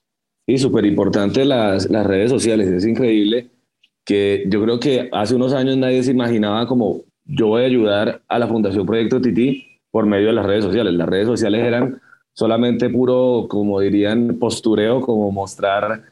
Y 0.47 0.59
súper 0.59 0.87
importante 0.87 1.45
las, 1.45 1.91
las 1.91 2.07
redes 2.07 2.31
sociales. 2.31 2.69
Es 2.69 2.87
increíble 2.87 3.51
que 4.05 4.45
yo 4.49 4.63
creo 4.63 4.81
que 4.81 5.09
hace 5.13 5.35
unos 5.35 5.53
años 5.53 5.77
nadie 5.77 6.03
se 6.03 6.13
imaginaba 6.13 6.67
como 6.67 7.03
yo 7.25 7.49
voy 7.49 7.63
a 7.63 7.67
ayudar 7.67 8.23
a 8.27 8.39
la 8.39 8.49
Fundación 8.49 8.87
Proyecto 8.87 9.21
Tití 9.21 9.79
por 9.91 10.07
medio 10.07 10.29
de 10.29 10.33
las 10.33 10.47
redes 10.47 10.65
sociales. 10.65 10.95
Las 10.95 11.09
redes 11.09 11.27
sociales 11.27 11.65
eran 11.65 12.01
solamente 12.33 12.89
puro, 12.89 13.47
como 13.49 13.81
dirían, 13.81 14.39
postureo, 14.39 15.01
como 15.01 15.31
mostrar, 15.31 16.05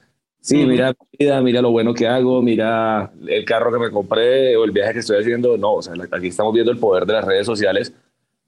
sí, 0.48 0.66
mira 0.66 0.94
vida, 1.18 1.40
mira 1.40 1.62
lo 1.62 1.70
bueno 1.70 1.94
que 1.94 2.06
hago, 2.06 2.42
mira 2.42 3.10
el 3.26 3.44
carro 3.44 3.72
que 3.72 3.78
me 3.78 3.90
compré 3.90 4.56
o 4.56 4.64
el 4.64 4.70
viaje 4.70 4.94
que 4.94 4.98
estoy 5.00 5.20
haciendo. 5.20 5.56
No, 5.56 5.74
o 5.74 5.82
sea, 5.82 5.94
aquí 6.10 6.28
estamos 6.28 6.52
viendo 6.54 6.72
el 6.72 6.78
poder 6.78 7.06
de 7.06 7.12
las 7.14 7.24
redes 7.24 7.46
sociales 7.46 7.92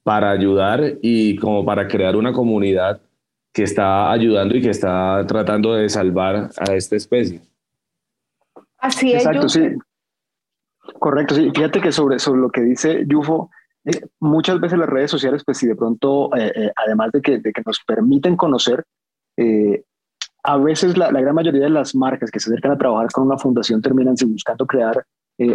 para 0.03 0.31
ayudar 0.31 0.95
y 1.03 1.37
como 1.37 1.65
para 1.65 1.87
crear 1.87 2.17
una 2.17 2.33
comunidad 2.33 3.01
que 3.53 3.65
está 3.65 4.11
ayudando 4.11 4.57
y 4.57 4.63
que 4.63 4.71
está 4.71 5.25
tratando 5.27 5.75
de 5.75 5.89
salvar 5.89 6.51
a 6.57 6.75
esta 6.75 6.97
especie. 6.97 7.41
Así 8.79 9.13
es. 9.13 9.25
Exacto, 9.27 9.49
sí. 9.49 9.69
Correcto, 10.99 11.35
sí. 11.35 11.51
Fíjate 11.55 11.81
que 11.81 11.93
sobre, 11.93 12.19
sobre 12.19 12.41
lo 12.41 12.51
que 12.51 12.63
dice 12.63 13.05
Yufo, 13.07 13.51
eh, 13.85 14.01
muchas 14.21 14.61
veces 14.61 14.79
las 14.79 14.89
redes 14.89 15.11
sociales, 15.11 15.43
pues 15.45 15.59
si 15.59 15.67
de 15.67 15.77
pronto, 15.77 16.35
eh, 16.37 16.53
eh, 16.55 16.73
además 16.77 17.13
de 17.13 17.21
que, 17.23 17.39
de 17.39 17.53
que, 17.53 17.63
nos 17.65 17.81
permiten 17.81 18.37
conocer, 18.37 18.85
a 20.43 20.57
veces 20.57 20.97
la, 20.97 21.11
gran 21.11 21.35
mayoría 21.35 21.65
de 21.65 21.71
las 21.71 21.95
marcas 21.95 22.31
que 22.31 22.41
se 22.41 22.51
acercan 22.51 22.73
a 22.73 22.79
trabajar 22.79 23.11
con 23.13 23.27
una 23.27 23.39
fundación 23.39 23.81
terminan 23.81 24.15
buscando 24.27 24.67
crear 24.67 25.05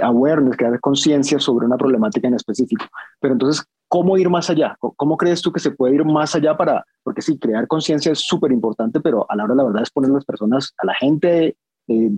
awareness, 0.02 0.58
crear 0.58 0.80
conciencia 0.80 1.40
sobre 1.40 1.68
una 1.68 1.78
problemática 1.78 2.28
en 2.28 2.34
específico. 2.34 2.86
Pero 3.20 3.34
entonces, 3.34 3.64
¿cómo 3.88 4.18
ir 4.18 4.30
más 4.30 4.50
allá? 4.50 4.76
¿Cómo 4.80 5.16
crees 5.16 5.42
tú 5.42 5.52
que 5.52 5.60
se 5.60 5.72
puede 5.72 5.96
ir 5.96 6.06
más 6.06 6.36
allá 6.36 6.58
para, 6.58 6.84
porque 7.04 7.22
sí, 7.22 7.38
crear 7.38 7.68
conciencia 7.68 8.12
es 8.12 8.20
súper 8.20 8.52
importante, 8.52 9.00
pero 9.00 9.26
a 9.30 9.36
la 9.36 9.44
hora 9.44 9.54
de 9.54 9.58
la 9.58 9.64
verdad 9.66 9.84
es 9.84 9.92
poner 9.92 10.10
a 10.10 10.16
las 10.16 10.26
personas, 10.26 10.74
a 10.80 10.86
la 10.88 10.96
gente, 10.96 11.56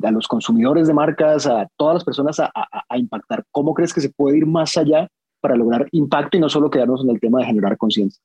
a 0.03 0.11
los 0.11 0.27
consumidores 0.27 0.87
de 0.87 0.93
marcas, 0.93 1.45
a 1.45 1.67
todas 1.75 1.95
las 1.95 2.03
personas 2.05 2.39
a 2.39 2.97
impactar. 2.97 3.43
¿Cómo 3.51 3.73
crees 3.73 3.93
que 3.93 4.01
se 4.01 4.09
puede 4.09 4.37
ir 4.37 4.45
más 4.45 4.77
allá 4.77 5.09
para 5.41 5.55
lograr 5.55 5.87
impacto 5.91 6.37
y 6.37 6.39
no 6.39 6.49
solo 6.49 6.69
quedarnos 6.69 7.03
en 7.03 7.09
el 7.09 7.19
tema 7.19 7.39
de 7.39 7.45
generar 7.45 7.77
conciencia. 7.77 8.21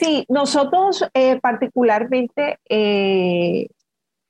Sí, 0.00 0.24
nosotros 0.30 1.04
eh, 1.12 1.38
particularmente 1.40 2.58
eh, 2.70 3.68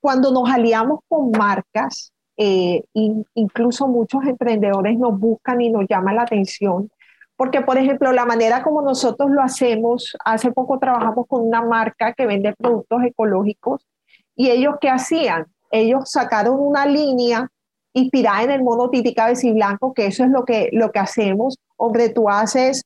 cuando 0.01 0.33
nos 0.33 0.51
aliamos 0.51 0.99
con 1.07 1.31
marcas, 1.31 2.13
eh, 2.37 2.83
incluso 2.93 3.87
muchos 3.87 4.25
emprendedores 4.25 4.99
nos 4.99 5.17
buscan 5.17 5.61
y 5.61 5.71
nos 5.71 5.87
llaman 5.89 6.17
la 6.17 6.23
atención, 6.23 6.91
porque 7.37 7.61
por 7.61 7.79
ejemplo 7.79 8.11
la 8.11 8.27
manera 8.27 8.65
como 8.65 8.83
nosotros 8.83 9.31
lo 9.31 9.43
hacemos, 9.43 10.17
hace 10.25 10.51
poco 10.51 10.81
trabajamos 10.81 11.29
con 11.29 11.47
una 11.47 11.63
marca 11.63 12.15
que 12.15 12.27
vende 12.27 12.53
productos 12.59 13.05
ecológicos 13.05 13.87
y 14.35 14.51
ellos 14.51 14.75
qué 14.81 14.89
hacían? 14.91 15.47
Ellos 15.71 16.11
sacaron 16.11 16.59
una 16.59 16.85
línea 16.85 17.49
inspirada 17.93 18.43
en 18.43 18.51
el 18.51 18.65
mono 18.65 18.91
titi 18.91 19.15
y 19.43 19.53
blanco, 19.53 19.95
que 19.95 20.07
eso 20.07 20.25
es 20.25 20.31
lo 20.31 20.45
que, 20.45 20.69
lo 20.73 20.91
que 20.91 20.99
hacemos. 20.99 21.59
Hombre, 21.77 22.09
tú 22.09 22.29
haces 22.29 22.83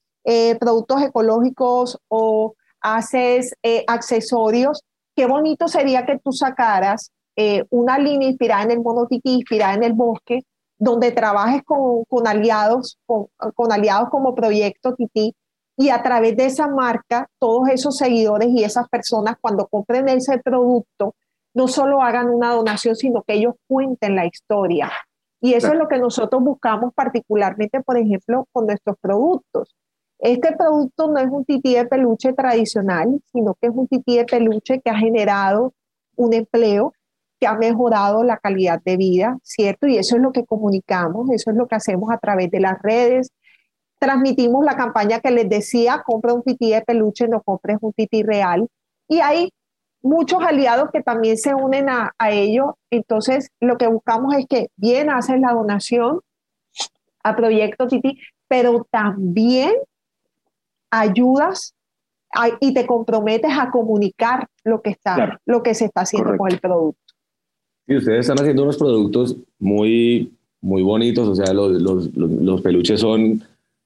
productos 0.59 1.03
ecológicos 1.03 1.99
o 2.09 2.55
haces 2.85 3.55
eh, 3.63 3.83
accesorios. 3.89 4.83
Qué 5.17 5.27
bonito 5.27 5.67
sería 5.67 6.05
que 6.05 6.19
tú 6.19 6.33
sacaras 6.33 7.11
eh, 7.35 7.65
una 7.71 7.99
línea 7.99 8.29
inspirada 8.29 8.63
en 8.63 8.73
el 8.73 8.81
mono 8.81 9.07
titi, 9.07 9.33
inspirada 9.33 9.75
en 9.75 9.83
el 9.83 9.95
bosque, 9.95 10.43
donde 10.79 11.11
trabajes 11.11 11.63
con, 11.65 12.05
con 12.05 12.29
aliados, 12.29 12.99
con, 13.07 13.27
con, 13.55 13.73
aliados 13.73 14.11
como 14.11 14.35
Proyecto 14.35 14.95
Titi, 14.95 15.35
y 15.77 15.89
a 15.89 16.03
través 16.03 16.37
de 16.37 16.47
esa 16.47 16.69
marca, 16.69 17.29
todos 17.41 17.69
esos 17.71 17.97
seguidores 17.97 18.49
y 18.51 18.63
esas 18.63 18.89
personas, 18.89 19.37
cuando 19.41 19.67
compren 19.67 20.09
ese 20.09 20.39
producto, 20.39 21.15
no 21.55 21.69
solo 21.69 22.03
hagan 22.03 22.29
una 22.29 22.53
donación, 22.53 22.95
sino 22.95 23.23
que 23.23 23.35
ellos 23.35 23.55
cuenten 23.67 24.15
la 24.15 24.27
historia. 24.27 24.93
Y 25.41 25.55
eso 25.55 25.69
es 25.69 25.75
lo 25.75 25.89
que 25.89 25.99
nosotros 25.99 26.43
buscamos 26.43 26.93
particularmente, 26.95 27.83
por 27.83 27.99
ejemplo, 27.99 28.47
con 28.53 28.67
nuestros 28.67 28.97
productos. 29.01 29.75
Este 30.19 30.55
producto 30.57 31.09
no 31.09 31.19
es 31.19 31.29
un 31.31 31.45
tití 31.45 31.75
de 31.75 31.87
peluche 31.87 32.33
tradicional, 32.33 33.21
sino 33.33 33.55
que 33.55 33.69
es 33.69 33.73
un 33.75 33.89
tití 33.89 34.17
de 34.17 34.25
peluche 34.25 34.81
que 34.81 34.91
ha 34.91 34.97
generado 34.97 35.75
un 36.17 36.33
empleo, 36.33 36.95
que 37.41 37.47
ha 37.47 37.55
mejorado 37.55 38.25
la 38.25 38.39
calidad 38.39 38.81
de 38.85 38.97
vida, 38.97 39.39
¿cierto? 39.43 39.87
Y 39.87 39.99
eso 39.99 40.17
es 40.17 40.23
lo 40.23 40.33
que 40.33 40.47
comunicamos, 40.47 41.31
eso 41.31 41.51
es 41.51 41.57
lo 41.57 41.67
que 41.67 41.75
hacemos 41.75 42.11
a 42.11 42.19
través 42.19 42.51
de 42.51 42.61
las 42.61 42.81
redes. 42.81 43.33
Transmitimos 43.99 44.65
la 44.65 44.77
campaña 44.77 45.21
que 45.21 45.31
les 45.31 45.49
decía, 45.49 46.03
compra 46.05 46.33
un 46.33 46.43
tití 46.43 46.71
de 46.71 46.83
peluche, 46.83 47.29
no 47.29 47.43
compres 47.43 47.79
un 47.81 47.93
tití 47.93 48.23
real. 48.23 48.69
Y 49.09 49.21
hay 49.21 49.51
muchos 50.05 50.43
aliados 50.43 50.91
que 50.93 51.03
también 51.03 51.37
se 51.37 51.55
unen 51.55 51.89
a, 51.89 52.15
ello. 52.31 52.79
Entonces, 52.91 53.49
lo 53.59 53.77
que 53.79 53.89
buscamos 53.89 54.35
es 54.35 54.47
que 54.47 54.69
bien 54.77 55.11
haces 55.11 55.41
la 55.41 55.53
donación 55.53 56.21
a 57.23 57.35
Proyecto 57.35 57.89
Titi, 57.89 58.19
pero 58.47 58.87
también 58.91 59.73
ayudas 61.01 61.75
y 62.61 62.75
te 62.75 62.87
comprometes 62.87 63.53
a 63.57 63.71
comunicar 63.71 64.49
lo 64.65 64.83
que, 64.83 64.91
está, 64.91 65.41
lo 65.47 65.63
que 65.63 65.75
se 65.75 65.87
está 65.87 66.03
haciendo 66.03 66.37
con 66.37 66.51
el 66.51 66.59
producto. 66.59 66.99
Y 67.87 67.97
ustedes 67.97 68.21
están 68.21 68.39
haciendo 68.41 68.63
unos 68.63 68.77
productos 68.77 69.37
muy, 69.59 70.33
muy 70.61 70.83
bonitos, 70.83 71.29
o 71.29 71.35
sea, 71.35 71.53
los, 71.53 71.73
los, 71.73 72.15
los 72.17 72.61
peluches 72.63 73.01
son, 73.01 73.43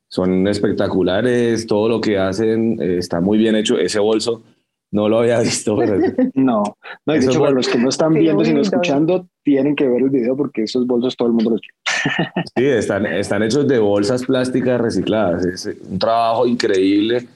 son 0.08 0.46
espectaculares, 0.46 1.66
todo 1.66 1.88
lo 1.88 2.00
que 2.00 2.16
hacen 2.16 2.80
eh, 2.80 2.98
está 2.98 3.20
muy 3.20 3.38
bien 3.38 3.56
hecho, 3.56 3.78
ese 3.78 3.98
bolso 3.98 4.42
no 4.90 5.08
lo 5.08 5.18
había 5.18 5.40
visto. 5.42 5.76
Pero... 5.76 5.98
no, 6.34 6.62
no, 7.06 7.12
de 7.12 7.18
hecho, 7.18 7.40
para 7.40 7.52
los 7.52 7.68
que 7.68 7.78
no 7.78 7.88
están 7.88 8.14
viendo, 8.14 8.44
sino 8.44 8.60
escuchando, 8.60 9.26
tienen 9.42 9.74
que 9.74 9.88
ver 9.88 10.02
el 10.02 10.10
video 10.10 10.36
porque 10.36 10.62
esos 10.62 10.86
bolsos 10.86 11.16
todo 11.16 11.28
el 11.28 11.34
mundo 11.34 11.50
los 11.50 11.60
quiere. 11.60 11.77
Sí, 12.57 12.64
están, 12.64 13.07
están 13.07 13.43
hechos 13.43 13.67
de 13.69 13.78
bolsas 13.78 14.25
plásticas 14.25 14.81
recicladas. 14.81 15.45
Es 15.45 15.76
un 15.88 15.99
trabajo 15.99 16.47
increíble. 16.47 17.26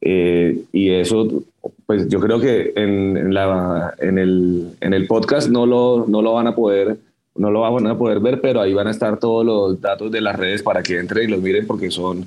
Eh, 0.00 0.62
y 0.72 0.90
eso, 0.90 1.42
pues 1.86 2.08
yo 2.08 2.20
creo 2.20 2.38
que 2.38 2.72
en, 2.76 3.34
la, 3.34 3.94
en, 3.98 4.18
el, 4.18 4.70
en 4.80 4.94
el 4.94 5.06
podcast 5.06 5.48
no 5.48 5.66
lo, 5.66 6.06
no 6.06 6.22
lo 6.22 6.34
van 6.34 6.46
a 6.46 6.54
poder 6.54 6.96
no 7.34 7.52
lo 7.52 7.60
van 7.60 7.86
a 7.86 7.96
poder 7.96 8.18
ver, 8.18 8.40
pero 8.40 8.60
ahí 8.60 8.74
van 8.74 8.88
a 8.88 8.90
estar 8.90 9.16
todos 9.20 9.46
los 9.46 9.80
datos 9.80 10.10
de 10.10 10.20
las 10.20 10.34
redes 10.34 10.60
para 10.60 10.82
que 10.82 10.98
entren 10.98 11.28
y 11.28 11.30
los 11.30 11.40
miren 11.40 11.68
porque 11.68 11.88
son, 11.88 12.26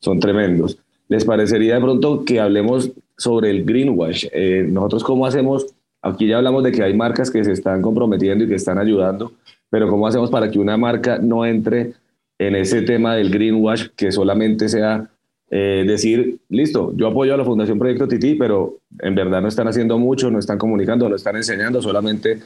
son 0.00 0.18
tremendos. 0.18 0.76
¿Les 1.06 1.24
parecería 1.24 1.76
de 1.76 1.80
pronto 1.80 2.24
que 2.24 2.40
hablemos 2.40 2.90
sobre 3.18 3.50
el 3.50 3.64
greenwash. 3.64 4.26
Eh, 4.32 4.64
nosotros 4.66 5.04
cómo 5.04 5.26
hacemos, 5.26 5.66
aquí 6.00 6.26
ya 6.26 6.38
hablamos 6.38 6.62
de 6.62 6.72
que 6.72 6.82
hay 6.82 6.94
marcas 6.94 7.30
que 7.30 7.44
se 7.44 7.52
están 7.52 7.82
comprometiendo 7.82 8.44
y 8.44 8.48
que 8.48 8.54
están 8.54 8.78
ayudando, 8.78 9.32
pero 9.70 9.88
cómo 9.88 10.06
hacemos 10.06 10.30
para 10.30 10.50
que 10.50 10.58
una 10.58 10.76
marca 10.76 11.18
no 11.18 11.44
entre 11.46 11.94
en 12.38 12.56
ese 12.56 12.82
tema 12.82 13.14
del 13.14 13.30
greenwash, 13.30 13.88
que 13.96 14.12
solamente 14.12 14.68
sea 14.68 15.10
eh, 15.50 15.84
decir, 15.86 16.38
listo, 16.48 16.92
yo 16.94 17.08
apoyo 17.08 17.34
a 17.34 17.36
la 17.36 17.44
Fundación 17.44 17.78
Proyecto 17.78 18.06
Titi, 18.06 18.34
pero 18.34 18.78
en 19.00 19.14
verdad 19.14 19.40
no 19.40 19.48
están 19.48 19.66
haciendo 19.66 19.98
mucho, 19.98 20.30
no 20.30 20.38
están 20.38 20.58
comunicando, 20.58 21.08
no 21.08 21.16
están 21.16 21.36
enseñando, 21.36 21.82
solamente 21.82 22.40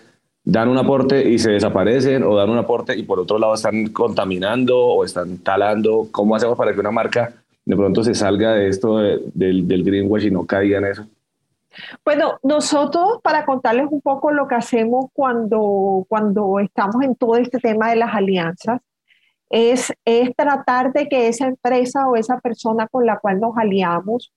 dan 0.45 0.69
un 0.69 0.79
aporte 0.79 1.29
y 1.29 1.39
se 1.39 1.53
desaparecen 1.53 2.23
o 2.23 2.35
dan 2.35 2.51
un 2.51 2.59
aporte 2.59 2.97
y 2.97 3.05
por 3.05 3.21
otro 3.21 3.39
lado 3.39 3.55
están 3.55 3.89
contaminando 3.89 4.79
o 4.79 5.05
están 5.05 5.39
talando. 5.39 6.09
¿Cómo 6.11 6.37
hacemos 6.37 6.57
para 6.57 6.73
que 6.73 6.81
una 6.81 6.91
marca 6.91 7.35
de 7.65 7.77
pronto 7.77 8.03
se 8.03 8.15
salga 8.15 8.55
de 8.55 8.69
esto 8.69 8.99
del 8.99 9.85
greenwash 9.85 10.27
y 10.27 10.31
no 10.31 10.47
caiga 10.47 10.79
en 10.79 10.87
eso? 10.87 11.07
Bueno, 12.05 12.39
nosotros 12.43 13.21
para 13.23 13.45
contarles 13.45 13.87
un 13.91 14.01
poco 14.01 14.31
lo 14.31 14.49
que 14.49 14.55
hacemos 14.55 15.07
cuando, 15.13 16.05
cuando 16.09 16.59
estamos 16.59 17.03
en 17.03 17.17
todo 17.17 17.37
este 17.37 17.59
tema 17.59 17.91
de 17.91 17.97
las 17.97 18.15
alianzas, 18.15 18.81
es, 19.51 19.93
es 20.05 20.35
tratar 20.35 20.93
de 20.93 21.09
que 21.09 21.29
esa 21.29 21.47
empresa 21.47 22.09
o 22.09 22.17
esa 22.17 22.39
persona 22.41 22.89
con 22.89 23.05
la 23.05 23.19
cual 23.19 23.39
nos 23.39 23.57
aliamos 23.57 24.33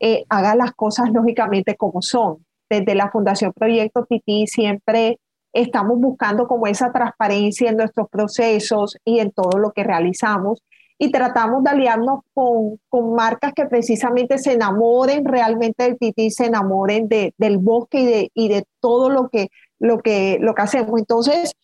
eh, 0.00 0.24
haga 0.28 0.54
las 0.54 0.72
cosas 0.72 1.10
lógicamente 1.12 1.76
como 1.76 2.02
son. 2.02 2.44
Desde 2.68 2.94
la 2.94 3.10
Fundación 3.10 3.52
Proyecto 3.52 4.04
Titi 4.06 4.46
siempre 4.46 5.20
estamos 5.52 5.98
buscando 6.00 6.48
como 6.48 6.66
esa 6.66 6.92
transparencia 6.92 7.70
en 7.70 7.76
nuestros 7.76 8.08
procesos 8.08 8.96
y 9.04 9.20
en 9.20 9.30
todo 9.30 9.58
lo 9.58 9.72
que 9.72 9.84
realizamos 9.84 10.62
y 10.98 11.10
tratamos 11.10 11.64
de 11.64 11.70
aliarnos 11.70 12.20
con, 12.32 12.78
con 12.88 13.14
marcas 13.14 13.52
que 13.52 13.66
precisamente 13.66 14.38
se 14.38 14.52
enamoren 14.52 15.24
realmente 15.24 15.84
del 15.84 15.98
Titi, 15.98 16.30
se 16.30 16.46
enamoren 16.46 17.08
de, 17.08 17.34
del 17.36 17.58
bosque 17.58 18.00
y 18.00 18.06
de, 18.06 18.30
y 18.34 18.48
de 18.48 18.64
todo 18.80 19.10
lo 19.10 19.28
que, 19.28 19.48
lo, 19.78 19.98
que, 19.98 20.38
lo 20.40 20.54
que 20.54 20.62
hacemos. 20.62 20.98
Entonces, 20.98 21.54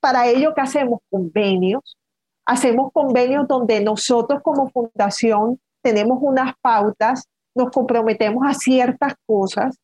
para 0.00 0.26
ello, 0.26 0.54
¿qué 0.54 0.62
hacemos? 0.62 1.00
Convenios. 1.10 1.96
Hacemos 2.46 2.92
convenios 2.92 3.46
donde 3.46 3.80
nosotros 3.82 4.40
como 4.42 4.68
fundación 4.70 5.60
tenemos 5.82 6.18
unas 6.20 6.54
pautas, 6.60 7.28
nos 7.54 7.70
comprometemos 7.70 8.44
a 8.46 8.54
ciertas 8.54 9.14
cosas, 9.26 9.76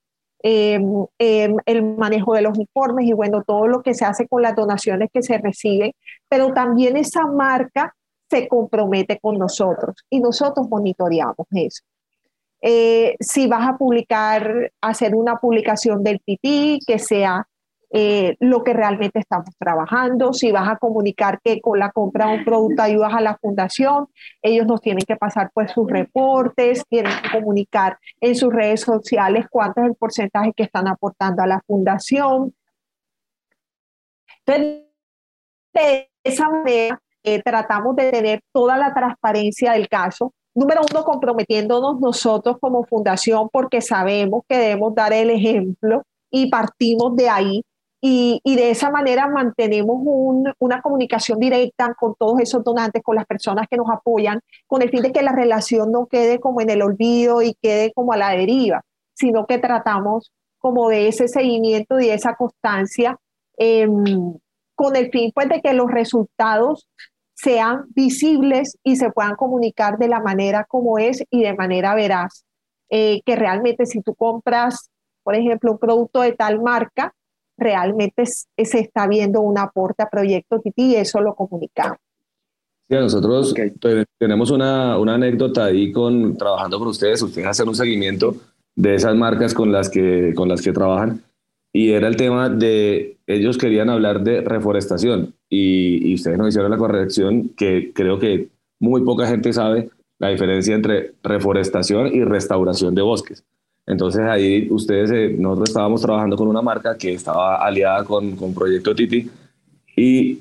em, 0.43 1.07
em, 1.19 1.57
el 1.67 1.83
manejo 1.97 2.35
de 2.35 2.43
los 2.43 2.59
informes 2.59 3.07
y 3.07 3.13
bueno, 3.13 3.43
todo 3.45 3.67
lo 3.67 3.83
que 3.83 3.95
se 3.95 4.05
hace 4.05 4.27
con 4.27 4.43
las 4.43 4.57
donaciones 4.57 5.11
que 5.13 5.23
se 5.23 5.39
reciben, 5.39 5.93
pero 6.29 6.53
también 6.55 6.97
esa 6.97 7.27
marca 7.27 7.95
se 8.29 8.49
compromete 8.49 9.19
con 9.21 9.39
nosotros 9.39 9.97
y 10.11 10.21
nosotros 10.21 10.69
monitoreamos 10.69 11.47
eso. 11.51 11.83
Eh, 12.61 13.17
si 13.21 13.47
vas 13.47 13.69
a 13.69 13.77
publicar, 13.77 14.73
hacer 14.81 15.15
una 15.15 15.37
publicación 15.37 16.03
del 16.03 16.21
PT, 16.21 16.81
que 16.87 16.99
sea 16.99 17.47
eh, 17.91 18.37
lo 18.41 18.65
que 18.65 18.75
realmente 18.75 19.19
estamos 19.19 19.57
trabajando, 19.59 20.33
si 20.35 20.53
vas 20.53 20.69
a 20.69 20.77
comunicar 20.77 21.41
que 21.43 21.61
con 21.61 21.79
la 21.79 21.91
compra 21.91 22.27
de 22.27 22.39
un 22.39 22.45
producto 22.45 22.83
ayudas 22.83 23.15
a 23.15 23.21
la 23.21 23.39
fundación, 23.39 24.09
ellos 24.43 24.67
nos 24.67 24.83
tienen 24.83 25.05
que 25.07 25.17
pasar 25.17 25.51
pues 25.55 25.71
sus 25.71 25.89
reportes, 25.89 26.85
tienen 26.89 27.13
que 27.23 27.39
comunicar 27.39 27.99
en 28.21 28.35
sus 28.35 28.53
redes 28.53 28.83
sociales 28.83 29.47
cuánto 29.51 29.81
es 29.81 29.87
el 29.89 29.95
porcentaje 29.95 30.53
que 30.55 30.65
están 30.65 30.89
aportando 30.89 31.43
a 31.43 31.47
la 31.47 31.63
fundación. 31.67 32.55
Entonces, 34.45 34.85
de 35.73 36.11
esa 36.25 36.49
manera, 36.51 37.01
eh, 37.35 37.43
tratamos 37.45 37.97
de 37.97 38.11
tener 38.11 38.41
toda 38.53 38.77
la 38.77 38.95
transparencia 38.95 39.73
del 39.73 39.89
caso. 39.89 40.33
Número 40.55 40.81
uno, 40.91 41.05
comprometiéndonos 41.05 42.01
nosotros 42.01 42.57
como 42.61 42.85
fundación 42.85 43.49
porque 43.53 43.81
sabemos 43.81 44.43
que 44.49 44.59
debemos 44.59 44.95
dar 44.95 45.13
el 45.13 45.31
ejemplo 45.31 46.03
y 46.31 46.51
partimos 46.51 47.15
de 47.17 47.29
ahí. 47.29 47.65
Y, 48.01 48.41
y 48.45 48.55
de 48.55 48.71
esa 48.71 48.91
manera 48.91 49.29
mantenemos 49.29 49.97
un, 50.01 50.53
una 50.61 50.81
comunicación 50.81 51.41
directa 51.41 51.95
con 51.99 52.15
todos 52.17 52.41
esos 52.41 52.63
donantes, 52.63 53.03
con 53.03 53.17
las 53.17 53.27
personas 53.27 53.67
que 53.69 53.77
nos 53.77 53.91
apoyan, 53.91 54.41
con 54.69 54.83
el 54.83 54.91
fin 54.91 55.03
de 55.03 55.13
que 55.13 55.23
la 55.23 55.33
relación 55.33 55.91
no 55.91 56.07
quede 56.07 56.39
como 56.39 56.61
en 56.61 56.71
el 56.71 56.83
olvido 56.83 57.43
y 57.43 57.55
quede 57.61 57.93
como 57.93 58.13
a 58.13 58.17
la 58.17 58.31
deriva, 58.31 58.83
sino 59.15 59.47
que 59.47 59.59
tratamos 59.59 60.33
como 60.59 60.89
de 60.89 61.09
ese 61.09 61.27
seguimiento 61.27 61.99
y 61.99 62.07
de 62.07 62.15
esa 62.15 62.37
constancia. 62.37 63.17
Eh, 63.59 63.89
con 64.79 64.95
el 64.95 65.11
fin 65.11 65.33
pues, 65.35 65.49
de 65.49 65.61
que 65.61 65.73
los 65.73 65.91
resultados 65.91 66.87
sean 67.41 67.85
visibles 67.95 68.77
y 68.83 68.97
se 68.97 69.11
puedan 69.11 69.37
comunicar 69.37 69.97
de 69.99 70.09
la 70.09 70.21
manera 70.21 70.65
como 70.69 70.99
es 70.99 71.23
y 71.31 71.43
de 71.43 71.55
manera 71.55 71.95
veraz. 71.95 72.45
Eh, 72.91 73.21
que 73.25 73.37
realmente 73.37 73.87
si 73.87 74.01
tú 74.01 74.15
compras, 74.15 74.91
por 75.23 75.35
ejemplo, 75.35 75.73
un 75.73 75.79
producto 75.79 76.23
de 76.23 76.33
tal 76.33 76.61
marca, 76.61 77.13
realmente 77.57 78.25
se 78.27 78.79
está 78.81 79.07
viendo 79.07 79.41
un 79.41 79.59
aporte 79.59 80.03
a 80.03 80.09
Proyecto 80.09 80.61
Titi 80.61 80.93
y 80.93 80.97
eso 80.97 81.21
lo 81.21 81.35
comunicamos. 81.35 81.99
Sí, 82.89 82.95
nosotros 82.95 83.55
tenemos 84.19 84.51
una, 84.51 84.99
una, 84.99 85.15
anécdota 85.15 85.67
ahí 85.67 85.93
con 85.93 86.37
trabajando 86.39 86.79
con 86.79 86.89
ustedes. 86.89 87.21
Ustedes 87.21 87.47
hacen 87.47 87.69
un 87.69 87.75
seguimiento 87.75 88.35
de 88.75 88.95
esas 88.95 89.15
marcas 89.15 89.53
con 89.53 89.71
las 89.71 89.91
que, 89.91 90.33
con 90.35 90.49
las 90.49 90.63
que 90.63 90.73
trabajan 90.73 91.23
y 91.79 91.93
era 91.93 92.09
el 92.09 92.17
tema 92.17 92.49
de, 92.49 93.19
ellos 93.29 93.57
querían 93.57 93.89
hablar 93.89 94.25
de 94.25 94.41
reforestación 94.41 95.33
y, 95.49 96.13
ustedes 96.13 96.37
nos 96.37 96.49
hicieron 96.49 96.73
la 96.73 96.77
corrección 96.77 97.51
que 97.51 97.93
creo 97.95 98.19
que 98.19 98.49
muy 98.81 99.05
poca 99.05 99.29
gente 99.29 99.53
sabe 99.53 99.89
la 100.19 100.31
diferencia 100.31 100.75
entre 100.75 101.13
reforestación 101.23 102.09
y 102.09 102.25
restauración 102.25 102.97
de 102.97 103.03
bosques. 103.03 103.45
Entonces 103.87 104.23
ahí 104.23 104.67
ustedes, 104.73 105.13
eh, 105.13 105.37
nosotros 105.39 105.69
estábamos 105.69 106.03
trabajando 106.03 106.37
con 106.37 106.49
una 106.49 106.63
marca 106.63 106.99
que 106.99 107.13
estaba 107.13 107.65
aliada 107.65 108.03
con, 108.03 108.35
con 108.35 108.53
Proyecto 108.53 108.93
Titi 108.93 109.31
y 109.97 110.41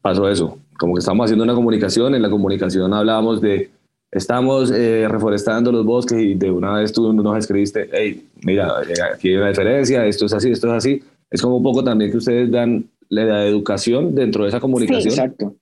pasó 0.00 0.28
eso, 0.28 0.56
como 0.78 0.94
que 0.94 1.00
estábamos 1.00 1.24
haciendo 1.24 1.42
una 1.42 1.54
comunicación, 1.54 2.14
en 2.14 2.22
la 2.22 2.30
comunicación 2.30 2.94
hablábamos 2.94 3.40
de 3.40 3.70
estamos 4.16 4.70
eh, 4.70 5.06
reforestando 5.08 5.70
los 5.70 5.84
bosques 5.84 6.18
y 6.18 6.34
de 6.34 6.50
una 6.50 6.74
vez 6.74 6.92
tú 6.92 7.12
nos 7.12 7.38
escribiste, 7.38 7.88
hey, 7.92 8.26
mira, 8.42 8.68
eh, 8.88 8.94
aquí 9.14 9.28
hay 9.28 9.36
una 9.36 9.48
diferencia, 9.48 10.06
esto 10.06 10.26
es 10.26 10.32
así, 10.32 10.50
esto 10.50 10.68
es 10.68 10.72
así. 10.72 11.02
Es 11.30 11.42
como 11.42 11.56
un 11.56 11.62
poco 11.62 11.84
también 11.84 12.10
que 12.10 12.16
ustedes 12.16 12.50
dan 12.50 12.88
la 13.08 13.46
educación 13.46 14.14
dentro 14.14 14.44
de 14.44 14.48
esa 14.48 14.60
comunicación. 14.60 15.12
exacto. 15.12 15.54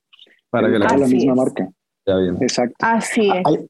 Para 0.49 0.71
que 0.71 0.79
la, 0.79 0.97
la 0.97 1.07
misma 1.07 1.35
marca. 1.35 1.69
Ya 2.05 2.17
bien. 2.17 2.37
Exacto. 2.41 2.75
Así 2.79 3.29
es. 3.29 3.67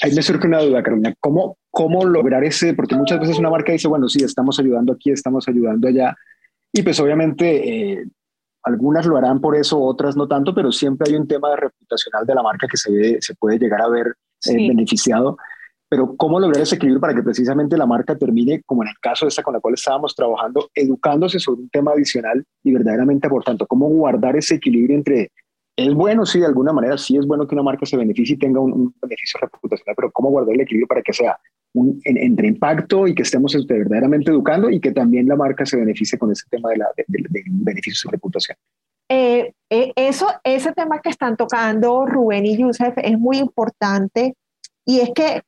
Ahí, 0.00 0.14
me 0.14 0.22
surge 0.22 0.46
una 0.46 0.62
duda, 0.62 0.82
Carolina. 0.82 1.14
¿Cómo, 1.20 1.58
¿Cómo 1.70 2.04
lograr 2.04 2.42
ese? 2.44 2.74
Porque 2.74 2.94
muchas 2.94 3.20
veces 3.20 3.38
una 3.38 3.50
marca 3.50 3.72
dice, 3.72 3.88
bueno, 3.88 4.08
sí, 4.08 4.22
estamos 4.24 4.58
ayudando 4.58 4.94
aquí, 4.94 5.10
estamos 5.10 5.46
ayudando 5.48 5.88
allá. 5.88 6.16
Y 6.72 6.82
pues 6.82 6.98
obviamente 7.00 7.92
eh, 7.92 8.04
algunas 8.62 9.06
lo 9.06 9.16
harán 9.16 9.40
por 9.40 9.56
eso, 9.56 9.80
otras 9.80 10.16
no 10.16 10.28
tanto, 10.28 10.54
pero 10.54 10.70
siempre 10.70 11.10
hay 11.10 11.16
un 11.16 11.26
tema 11.26 11.50
de 11.50 11.56
reputacional 11.56 12.24
de 12.26 12.34
la 12.34 12.42
marca 12.42 12.66
que 12.68 12.76
se, 12.76 13.20
se 13.20 13.34
puede 13.34 13.58
llegar 13.58 13.82
a 13.82 13.88
ver 13.88 14.14
eh, 14.46 14.68
beneficiado. 14.68 15.36
Pero 15.88 16.16
¿cómo 16.16 16.40
lograr 16.40 16.62
ese 16.62 16.76
equilibrio 16.76 17.00
para 17.00 17.14
que 17.14 17.22
precisamente 17.22 17.76
la 17.76 17.84
marca 17.84 18.16
termine, 18.16 18.62
como 18.64 18.82
en 18.82 18.88
el 18.88 18.94
caso 18.98 19.26
de 19.26 19.28
esta 19.28 19.42
con 19.42 19.52
la 19.52 19.60
cual 19.60 19.74
estábamos 19.74 20.14
trabajando, 20.14 20.70
educándose 20.74 21.38
sobre 21.38 21.62
un 21.62 21.68
tema 21.68 21.92
adicional 21.92 22.44
y 22.62 22.72
verdaderamente 22.72 23.28
por 23.28 23.44
tanto, 23.44 23.66
¿Cómo 23.66 23.88
guardar 23.88 24.36
ese 24.36 24.54
equilibrio 24.54 24.96
entre, 24.96 25.30
es 25.76 25.92
bueno, 25.92 26.24
sí, 26.24 26.40
de 26.40 26.46
alguna 26.46 26.72
manera, 26.72 26.96
sí 26.96 27.16
es 27.16 27.26
bueno 27.26 27.46
que 27.46 27.54
una 27.54 27.62
marca 27.62 27.84
se 27.84 27.96
beneficie 27.96 28.36
y 28.36 28.38
tenga 28.38 28.60
un, 28.60 28.94
beneficio 29.02 29.38
reputacional, 29.40 29.94
pero 29.94 30.10
¿cómo 30.12 30.30
guardar 30.30 30.54
el 30.54 30.62
equilibrio 30.62 30.86
para 30.86 31.02
que 31.02 31.12
sea 31.12 31.38
un, 31.74 32.00
entre 32.04 32.48
impacto 32.48 33.06
y 33.06 33.14
que 33.14 33.22
estemos 33.22 33.54
este, 33.54 33.74
verdaderamente 33.74 34.30
educando 34.30 34.70
y 34.70 34.80
que 34.80 34.92
también 34.92 35.28
la 35.28 35.36
marca 35.36 35.64
se 35.64 35.76
beneficie 35.76 36.18
con 36.18 36.30
ese 36.30 36.44
tema 36.50 36.70
de, 36.70 36.76
la, 36.78 36.86
de, 36.96 37.04
de, 37.08 37.40
de 37.42 37.80
reputación? 38.10 38.56
Eh, 39.08 39.52
eh, 39.68 39.92
eso, 39.96 40.26
ese 40.44 40.72
tema 40.72 41.00
que 41.00 41.10
están 41.10 41.36
tocando 41.36 42.06
Rubén 42.06 42.46
y 42.46 42.56
Yusef 42.56 42.94
es 42.96 43.18
muy 43.18 43.38
importante 43.38 44.34
y 44.86 45.00
es 45.00 45.10
que 45.14 45.42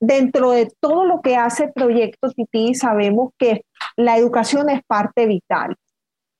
dentro 0.00 0.50
de 0.52 0.72
todo 0.80 1.04
lo 1.04 1.20
que 1.20 1.36
hace 1.36 1.68
Proyecto 1.68 2.30
Titi 2.30 2.74
sabemos 2.74 3.30
que 3.38 3.64
la 3.96 4.16
educación 4.16 4.70
es 4.70 4.82
parte 4.86 5.26
vital. 5.26 5.76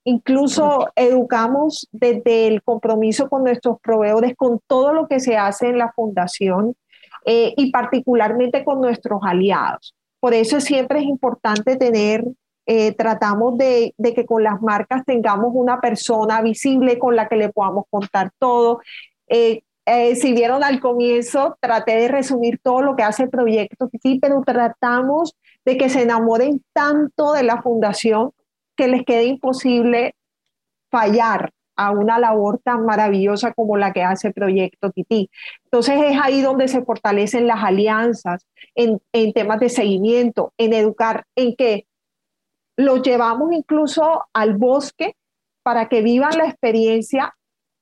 Incluso 0.05 0.87
educamos 0.95 1.87
desde 1.91 2.47
el 2.47 2.61
compromiso 2.61 3.29
con 3.29 3.43
nuestros 3.43 3.79
proveedores, 3.79 4.35
con 4.35 4.59
todo 4.67 4.93
lo 4.93 5.07
que 5.07 5.21
se 5.21 5.37
hace 5.37 5.69
en 5.69 5.77
la 5.77 5.93
fundación 5.93 6.75
eh, 7.25 7.53
y 7.55 7.71
particularmente 7.71 8.63
con 8.63 8.81
nuestros 8.81 9.21
aliados. 9.23 9.95
Por 10.19 10.33
eso 10.33 10.59
siempre 10.59 10.99
es 10.99 11.05
importante 11.05 11.75
tener, 11.75 12.23
eh, 12.65 12.93
tratamos 12.93 13.57
de, 13.57 13.93
que 14.15 14.25
con 14.25 14.43
las 14.43 14.61
marcas 14.61 15.03
tengamos 15.05 15.51
una 15.53 15.79
persona 15.79 16.41
visible 16.41 16.97
con 16.99 17.15
la 17.15 17.27
que 17.27 17.35
le 17.35 17.49
podamos 17.49 17.85
contar 17.89 18.31
todo. 18.39 18.81
Eh, 19.27 19.61
si 20.15 20.33
vieron 20.33 20.63
al 20.63 20.79
comienzo, 20.79 21.57
traté 21.59 21.97
de 21.97 22.07
resumir 22.07 22.59
todo 22.63 22.81
lo 22.81 22.95
que 22.95 23.03
hace 23.03 23.23
el 23.23 23.29
proyecto, 23.29 23.89
sí, 24.01 24.19
pero 24.21 24.41
tratamos 24.45 25.35
de 25.65 25.77
que 25.77 25.89
se 25.89 26.03
enamoren 26.03 26.63
tanto 26.71 27.33
de 27.33 27.43
la 27.43 27.61
fundación 27.61 28.31
que 28.75 28.87
les 28.87 29.03
quede 29.03 29.25
imposible 29.25 30.15
fallar 30.89 31.51
a 31.75 31.91
una 31.91 32.19
labor 32.19 32.59
tan 32.63 32.85
maravillosa 32.85 33.53
como 33.53 33.77
la 33.77 33.93
que 33.93 34.03
hace 34.03 34.31
Proyecto 34.31 34.91
Tití. 34.91 35.29
Entonces 35.65 35.99
es 36.03 36.19
ahí 36.21 36.41
donde 36.41 36.67
se 36.67 36.83
fortalecen 36.83 37.47
las 37.47 37.63
alianzas 37.63 38.45
en, 38.75 38.99
temas 39.33 39.59
de 39.59 39.69
seguimiento, 39.69 40.53
en 40.57 40.73
educar, 40.73 41.25
en 41.35 41.55
que 41.55 41.85
los 42.75 43.01
llevamos 43.01 43.51
incluso 43.51 44.25
al 44.33 44.55
bosque 44.57 45.15
para 45.63 45.87
que 45.89 46.01
vivan 46.01 46.37
la 46.37 46.45
experiencia 46.45 47.35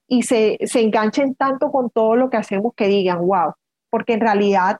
y 0.07 0.23
se, 0.23 0.57
se 0.65 0.81
enganchen 0.81 1.35
tanto 1.35 1.71
con 1.71 1.89
todo 1.89 2.15
lo 2.15 2.29
que 2.29 2.37
hacemos 2.37 2.73
que 2.75 2.87
digan, 2.87 3.25
wow, 3.25 3.53
porque 3.89 4.13
en 4.13 4.21
realidad 4.21 4.77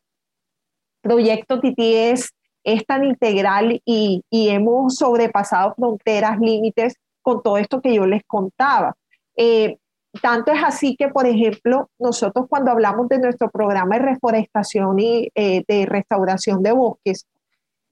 Proyecto 1.02 1.60
Tití 1.60 1.96
es 1.96 2.34
es 2.64 2.86
tan 2.86 3.04
integral 3.04 3.82
y, 3.86 4.24
y 4.30 4.50
hemos 4.50 4.96
sobrepasado 4.96 5.74
fronteras, 5.76 6.40
límites, 6.40 6.96
con 7.22 7.42
todo 7.42 7.58
esto 7.58 7.82
que 7.82 7.94
yo 7.94 8.06
les 8.06 8.24
contaba. 8.26 8.96
Eh, 9.36 9.78
tanto 10.22 10.52
es 10.52 10.64
así 10.64 10.96
que, 10.96 11.08
por 11.08 11.26
ejemplo, 11.26 11.90
nosotros 11.98 12.48
cuando 12.50 12.72
hablamos 12.72 13.08
de 13.08 13.20
nuestro 13.20 13.50
programa 13.50 13.98
de 13.98 14.06
reforestación 14.06 15.00
y 15.00 15.30
eh, 15.36 15.64
de 15.68 15.86
restauración 15.86 16.62
de 16.64 16.74
bosques, 16.74 17.26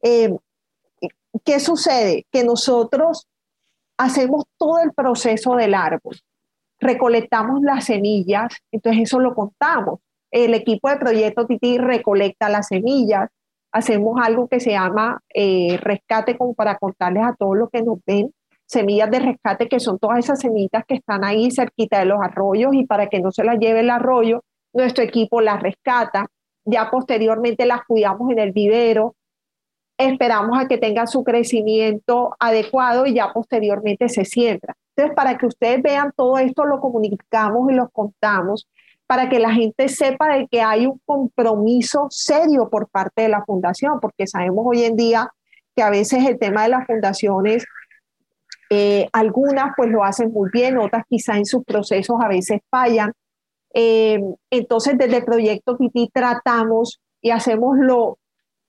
eh, 0.02 0.36
¿qué 1.46 1.60
sucede? 1.60 2.26
Que 2.32 2.44
nosotros 2.44 3.28
hacemos 3.98 4.46
todo 4.58 4.80
el 4.80 4.94
proceso 4.94 5.56
del 5.56 5.74
árbol, 5.74 6.18
recolectamos 6.80 7.62
las 7.62 7.86
semillas, 7.86 8.54
entonces 8.72 9.04
eso 9.04 9.20
lo 9.20 9.34
contamos. 9.34 10.00
El 10.32 10.54
equipo 10.54 10.90
de 10.90 10.98
Proyecto 10.98 11.46
Titi 11.48 11.78
recolecta 11.78 12.50
las 12.50 12.68
semillas, 12.68 13.30
hacemos 13.72 14.20
algo 14.22 14.48
que 14.48 14.60
se 14.60 14.72
llama 14.72 15.22
eh, 15.34 15.78
rescate 15.82 16.38
como 16.38 16.54
para 16.54 16.78
contarles 16.78 17.24
a 17.24 17.36
todos 17.36 17.58
los 17.58 17.70
que 17.70 17.82
nos 17.82 18.00
ven, 18.06 18.34
semillas 18.70 19.10
de 19.10 19.20
rescate 19.20 19.68
que 19.68 19.80
son 19.80 19.98
todas 19.98 20.20
esas 20.20 20.40
semillas 20.40 20.84
que 20.88 20.96
están 20.96 21.24
ahí 21.24 21.50
cerquita 21.50 22.00
de 22.00 22.06
los 22.06 22.20
arroyos 22.22 22.76
y 22.76 22.86
para 22.86 23.08
que 23.08 23.20
no 23.20 23.32
se 23.32 23.44
las 23.44 23.58
lleve 23.58 23.80
el 23.80 23.90
arroyo, 23.90 24.44
nuestro 24.74 25.04
equipo 25.04 25.42
las 25.42 25.62
rescata, 25.62 26.28
ya 26.66 26.92
posteriormente 26.92 27.66
las 27.66 27.82
cuidamos 27.88 28.32
en 28.32 28.38
el 28.38 28.52
vivero, 28.52 29.16
esperamos 29.98 30.60
a 30.60 30.68
que 30.68 30.78
tengan 30.78 31.08
su 31.08 31.24
crecimiento 31.24 32.36
adecuado 32.40 33.08
y 33.08 33.16
ya 33.16 33.34
posteriormente 33.34 34.08
se 34.08 34.24
siembra. 34.24 34.76
Entonces, 34.96 35.16
para 35.16 35.38
que 35.38 35.48
ustedes 35.48 35.82
vean 35.82 36.12
todo 36.16 36.38
esto, 36.38 36.64
lo 36.66 36.80
comunicamos 36.80 37.72
y 37.72 37.74
lo 37.74 37.90
contamos 37.90 38.68
para 39.08 39.30
que 39.30 39.40
la 39.40 39.52
gente 39.52 39.90
sepa 39.90 40.36
de 40.36 40.48
que 40.48 40.62
hay 40.62 40.86
un 40.86 41.02
compromiso 41.04 42.06
serio 42.12 42.70
por 42.70 42.88
parte 42.90 43.24
de 43.24 43.30
la 43.30 43.44
fundación, 43.44 44.00
porque 44.00 44.28
sabemos 44.28 44.64
hoy 44.68 44.84
en 44.84 44.96
día 44.96 45.28
que 45.76 45.82
a 45.82 45.90
veces 45.90 46.28
el 46.28 46.38
tema 46.38 46.64
de 46.64 46.70
las 46.70 46.86
fundaciones, 46.86 47.66
eh, 48.70 49.10
algunas 49.14 49.74
pues 49.76 49.90
lo 49.90 50.04
hacen 50.04 50.32
muy 50.32 50.50
bien, 50.54 50.78
otras 50.78 51.04
quizá 51.10 51.38
en 51.38 51.46
sus 51.46 51.64
procesos 51.64 52.18
a 52.22 52.28
veces 52.28 52.62
fallan. 52.70 53.12
Eh, 53.74 54.20
entonces 54.50 54.98
desde 54.98 55.18
el 55.18 55.26
proyecto 55.26 55.78
Titi 55.78 56.10
tratamos 56.14 57.00
y 57.22 57.32
hacemos 57.32 57.78
lo 57.78 58.18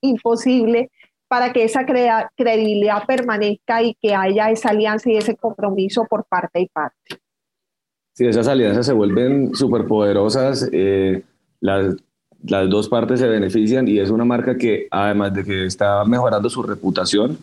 imposible 0.00 0.90
para 1.28 1.52
que 1.52 1.64
esa 1.64 1.86
credibilidad 1.86 3.04
permanezca 3.06 3.82
y 3.82 3.94
que 3.94 4.14
haya 4.14 4.50
esa 4.50 4.70
alianza 4.70 5.10
y 5.10 5.16
ese 5.16 5.36
compromiso 5.36 6.04
por 6.08 6.24
parte 6.24 6.60
y 6.60 6.66
parte. 6.66 7.20
Sí, 8.14 8.26
esas 8.26 8.48
alianzas 8.48 8.86
se 8.86 8.92
vuelven 8.92 9.54
súper 9.54 9.86
poderosas, 9.86 10.68
eh, 10.72 11.22
las, 11.60 11.94
las 12.42 12.68
dos 12.68 12.88
partes 12.88 13.20
se 13.20 13.28
benefician 13.28 13.86
y 13.86 14.00
es 14.00 14.10
una 14.10 14.24
marca 14.24 14.56
que 14.56 14.88
además 14.90 15.32
de 15.32 15.44
que 15.44 15.66
está 15.66 16.04
mejorando 16.04 16.50
su 16.50 16.62
reputación, 16.62 17.38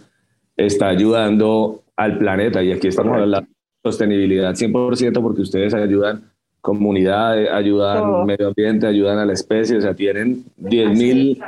está 0.57 0.89
ayudando 0.89 1.83
al 1.95 2.17
planeta. 2.17 2.61
Y 2.63 2.71
aquí 2.71 2.87
estamos 2.87 3.13
hablando 3.13 3.47
de 3.47 3.89
sostenibilidad 3.89 4.53
100% 4.53 5.21
porque 5.21 5.41
ustedes 5.41 5.73
ayudan 5.73 6.23
comunidad, 6.61 7.55
ayudan 7.55 8.25
medio 8.25 8.47
ambiente, 8.49 8.87
ayudan 8.87 9.19
a 9.19 9.25
la 9.25 9.33
especie, 9.33 9.77
o 9.77 9.81
sea, 9.81 9.93
tienen 9.93 10.43
10.000 10.61 11.39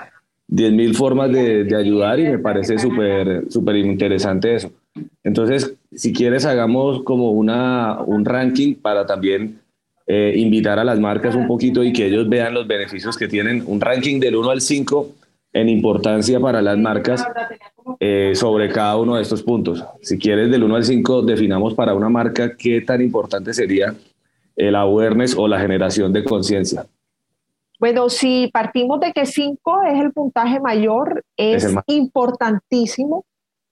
mil 0.72 0.96
formas 0.96 1.32
de, 1.32 1.66
de, 1.66 1.76
ayudar 1.76 2.20
y 2.20 2.24
me 2.24 2.40
parece 2.40 2.80
súper 2.80 3.44
súper 3.50 3.76
interesante 3.76 4.56
eso. 4.56 4.72
Entonces, 5.24 5.76
si 5.94 6.14
quieres, 6.14 6.46
hagamos 6.46 7.04
como 7.04 7.32
una, 7.32 8.02
un 8.02 8.26
ranking 8.26 8.76
para 8.76 9.06
también 9.06 9.60
eh, 10.08 10.34
invitar 10.38 10.80
a 10.80 10.84
las 10.84 11.00
marcas 11.00 11.36
un 11.36 11.46
poquito 11.46 11.84
y 11.84 11.94
que 11.94 12.08
ellos 12.08 12.28
vean 12.28 12.56
los 12.56 12.66
beneficios 12.66 13.16
que 13.16 13.28
tienen. 13.28 13.62
Un 13.68 13.80
ranking 13.80 14.20
del 14.20 14.38
1 14.38 14.50
al 14.50 14.62
5 14.62 15.08
en 15.54 15.70
importancia 15.70 16.40
para 16.40 16.64
las 16.64 16.80
marcas 16.80 17.24
eh, 18.00 18.34
sobre 18.36 18.70
cada 18.70 18.98
uno 18.98 19.16
de 19.16 19.22
estos 19.22 19.44
puntos. 19.44 19.84
Si 20.02 20.18
quieres, 20.18 20.50
del 20.52 20.64
1 20.64 20.76
al 20.76 20.84
5, 20.84 21.22
definamos 21.24 21.74
para 21.74 21.94
una 21.94 22.10
marca 22.10 22.56
qué 22.56 22.82
tan 22.82 23.02
importante 23.02 23.54
sería 23.54 23.96
el 24.56 24.76
awareness 24.76 25.36
o 25.38 25.48
la 25.48 25.60
generación 25.60 26.12
de 26.12 26.24
conciencia. 26.24 26.86
Bueno, 27.80 28.10
si 28.10 28.50
partimos 28.54 29.00
de 29.00 29.14
que 29.14 29.26
5 29.26 29.84
es 29.84 30.00
el 30.02 30.12
puntaje 30.12 30.60
mayor, 30.60 31.24
es, 31.38 31.66
importantísimo 31.88 33.26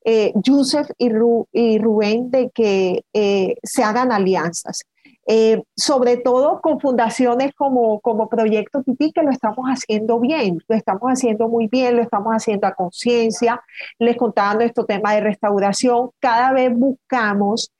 eh, 0.05 0.31
Yusef 0.35 0.87
y, 0.97 1.09
Rubén 1.09 2.31
de 2.31 2.49
que 2.53 3.03
eh, 3.13 3.55
se 3.61 3.83
hagan 3.83 4.13
alianzas. 4.13 4.85
Eh, 5.29 5.61
sobre 5.75 6.17
todo 6.17 6.61
con 6.61 6.79
fundaciones 6.79 7.53
como, 7.53 7.99
como 7.99 8.29
Proyecto 8.29 8.81
Titi, 8.83 9.11
que 9.11 9.23
lo 9.23 9.29
estamos 9.29 9.65
haciendo 9.65 10.19
bien, 10.19 10.59
lo 10.67 10.75
estamos 10.75 11.03
haciendo 11.09 11.49
muy 11.49 11.67
bien, 11.67 11.97
lo 11.97 12.01
estamos 12.01 12.33
haciendo 12.33 12.65
a 12.65 12.73
conciencia. 12.73 13.61
Les 13.99 14.15
contaba 14.15 14.53
nuestro 14.53 14.85
tema 14.85 15.13
de 15.13 15.21
restauración. 15.21 16.11
Cada 16.19 16.53
vez 16.53 16.71
buscamos 16.73 17.71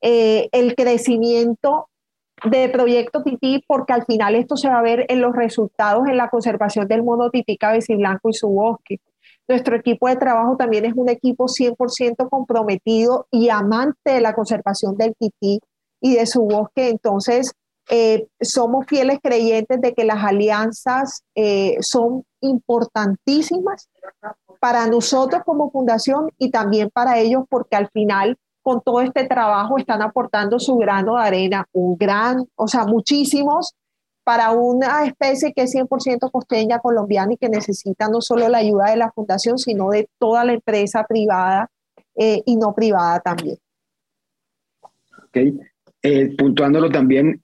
el 0.00 0.74
crecimiento 0.74 1.88
de 2.44 2.68
Proyecto 2.68 3.22
Titi, 3.22 3.64
porque 3.66 3.92
al 3.92 4.04
final 4.04 4.34
esto 4.34 4.56
se 4.56 4.68
va 4.68 4.78
a 4.78 4.82
ver 4.82 5.06
en 5.08 5.20
los 5.20 5.34
resultados 5.34 6.06
en 6.06 6.16
la 6.16 6.28
conservación 6.28 6.86
del 6.86 7.02
mono 7.02 7.30
tití 7.30 7.58
blanco 7.96 8.28
y 8.28 8.34
su 8.34 8.48
bosque. 8.48 9.00
Nuestro 9.48 9.76
equipo 9.76 10.08
de 10.08 10.16
trabajo 10.16 10.56
también 10.56 10.84
es 10.84 10.94
un 10.94 11.08
equipo 11.08 11.46
100% 11.46 12.28
comprometido 12.28 13.26
y 13.30 13.50
amante 13.50 14.12
de 14.12 14.20
la 14.20 14.34
conservación 14.34 14.96
del 14.96 15.14
tití 15.18 15.60
y 16.04 16.16
de 16.16 16.26
su 16.26 16.42
bosque. 16.42 16.90
Entonces, 16.90 17.52
eh, 17.88 18.28
somos 18.38 18.84
fieles 18.86 19.20
creyentes 19.22 19.80
de 19.80 19.94
que 19.94 20.04
las 20.04 20.22
alianzas 20.22 21.22
eh, 21.34 21.78
son 21.80 22.24
importantísimas 22.42 23.88
para 24.60 24.86
nosotros 24.86 25.42
como 25.46 25.70
fundación 25.70 26.30
y 26.36 26.50
también 26.50 26.90
para 26.90 27.18
ellos 27.18 27.44
porque 27.48 27.76
al 27.76 27.88
final 27.88 28.36
con 28.60 28.82
todo 28.82 29.00
este 29.00 29.26
trabajo 29.26 29.78
están 29.78 30.02
aportando 30.02 30.58
su 30.58 30.76
grano 30.76 31.16
de 31.16 31.22
arena, 31.22 31.66
un 31.72 31.96
gran, 31.96 32.46
o 32.54 32.68
sea, 32.68 32.84
muchísimos 32.84 33.74
para 34.24 34.50
una 34.50 35.06
especie 35.06 35.54
que 35.54 35.62
es 35.62 35.74
100% 35.74 36.30
costeña 36.30 36.80
colombiana 36.80 37.32
y 37.32 37.38
que 37.38 37.48
necesita 37.48 38.08
no 38.08 38.20
solo 38.20 38.48
la 38.50 38.58
ayuda 38.58 38.90
de 38.90 38.96
la 38.96 39.10
fundación, 39.10 39.56
sino 39.56 39.88
de 39.88 40.08
toda 40.18 40.44
la 40.44 40.52
empresa 40.52 41.04
privada 41.08 41.70
eh, 42.14 42.42
y 42.44 42.56
no 42.56 42.74
privada 42.74 43.20
también. 43.20 43.56
Ok, 44.82 45.38
eh, 46.04 46.36
puntuándolo 46.36 46.90
también, 46.90 47.42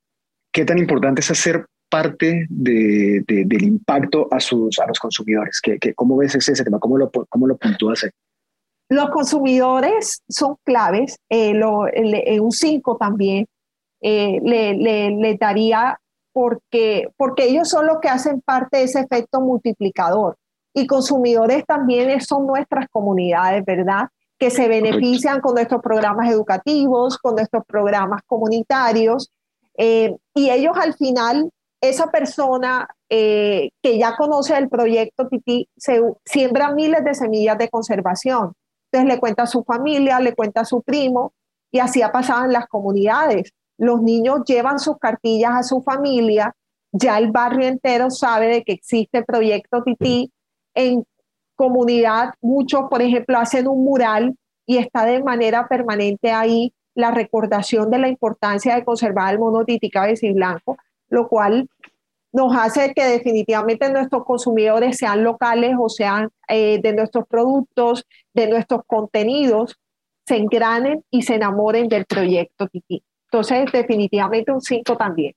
¿qué 0.53 0.67
tan 0.67 0.79
importante 0.79 1.23
es 1.23 1.31
hacer 1.31 1.67
parte 1.89 2.47
de, 2.51 3.25
del 3.27 3.63
impacto 3.63 4.29
a, 4.31 4.39
sus, 4.39 4.79
a 4.79 4.87
los 4.87 4.99
consumidores? 5.01 5.61
¿Qué, 5.63 5.95
cómo 5.95 6.19
ves 6.19 6.35
ese, 6.35 6.63
tema? 6.63 6.79
¿Cómo 6.79 6.99
lo, 6.99 7.11
cómo 7.11 7.47
lo 7.47 7.57
puntúas? 7.57 8.07
Los 8.91 9.11
consumidores 9.11 10.23
son 10.29 10.57
claves, 10.63 11.17
eh, 11.31 11.55
lo, 11.55 11.87
un 12.41 12.53
5 12.53 12.97
también 12.99 13.47
le, 14.03 14.41
le, 14.75 15.11
le, 15.11 15.37
daría 15.37 15.99
porque, 16.33 17.09
porque 17.17 17.49
ellos 17.49 17.69
son 17.69 17.87
los 17.87 17.99
que 18.01 18.09
hacen 18.09 18.41
parte 18.43 18.79
de 18.79 18.85
ese 18.85 19.01
efecto 19.01 19.41
multiplicador. 19.41 20.37
Y 20.75 20.87
consumidores 20.87 21.65
también 21.67 22.21
son 22.21 22.47
nuestras 22.47 22.89
comunidades, 22.91 23.65
¿verdad? 23.65 24.09
Que 24.41 24.51
se 24.51 24.67
benefician 24.67 25.41
con 25.41 25.55
nuestros 25.55 25.81
programas 25.81 26.29
educativos, 26.29 27.17
con 27.19 27.37
nuestros 27.37 27.65
programas 27.65 28.23
comunitarios. 28.27 29.31
Eh, 29.79 30.17
y 30.35 30.51
ellos 30.51 30.77
al 30.77 30.95
final, 30.95 31.51
esa 31.81 32.09
persona 32.09 32.89
eh, 33.09 33.71
que 33.83 33.99
ya 33.99 34.17
conoce 34.17 34.57
el 34.57 34.69
proyecto 34.69 35.29
Titi, 35.29 35.69
se 35.77 36.03
siembra 36.25 36.75
miles 36.75 37.05
de 37.05 37.15
semillas 37.15 37.59
de 37.59 37.69
conservación. 37.69 38.55
Entonces 38.91 39.15
le 39.15 39.21
cuenta 39.21 39.45
a 39.45 39.47
su 39.47 39.63
familia, 39.63 40.19
le 40.19 40.35
cuenta 40.35 40.63
a 40.63 40.65
su 40.65 40.83
primo, 40.83 41.33
y 41.71 41.79
así 41.79 42.03
ha 42.03 42.11
pasado 42.11 42.47
en 42.47 42.53
las 42.53 42.67
comunidades 42.67 43.53
los 43.81 44.03
niños 44.03 44.43
llevan 44.47 44.79
sus 44.79 44.99
cartillas 44.99 45.53
a 45.55 45.63
su 45.63 45.81
familia, 45.81 46.55
ya 46.93 47.17
el 47.17 47.31
barrio 47.31 47.67
entero 47.67 48.11
sabe 48.11 48.49
de 48.49 48.63
que 48.63 48.73
existe 48.73 49.19
el 49.19 49.25
proyecto 49.25 49.83
Tití. 49.83 50.31
En 50.75 51.05
comunidad, 51.61 52.33
muchos, 52.41 52.85
por 52.89 53.03
ejemplo, 53.03 53.37
hacen 53.37 53.69
un 53.69 53.85
mural 53.85 54.35
y 54.65 54.79
está 54.79 55.05
de 55.05 55.23
manera 55.23 55.69
permanente 55.69 56.31
ahí 56.31 56.73
la 56.95 57.11
recordación 57.11 57.91
de 57.91 57.99
la 57.99 58.09
importancia 58.09 58.75
de 58.75 58.83
conservar 58.83 59.35
el 59.35 59.41
mono 59.41 59.67
tití 59.67 59.91
cabeza 59.91 60.27
y 60.27 60.33
blanco, 60.33 60.79
lo 61.11 61.29
cual 61.29 61.69
nos 62.33 62.57
hace 62.57 62.95
que 62.95 63.05
definitivamente 63.05 63.93
nuestros 63.93 64.25
consumidores 64.25 64.97
sean 64.97 65.23
locales 65.23 65.75
o 65.79 65.91
sean 65.91 66.31
eh, 66.49 66.81
de 66.83 66.95
nuestros 66.95 67.27
productos, 67.29 68.07
de 68.33 68.49
nuestros 68.49 68.81
contenidos, 68.87 69.77
se 70.27 70.37
engranen 70.39 71.05
y 71.11 71.23
se 71.23 71.35
enamoren 71.35 71.89
del 71.89 72.07
proyecto 72.07 72.69
Tití. 72.69 73.03
Entonces, 73.31 73.71
definitivamente 73.71 74.51
un 74.51 74.63
5 74.63 74.97
también. 74.97 75.35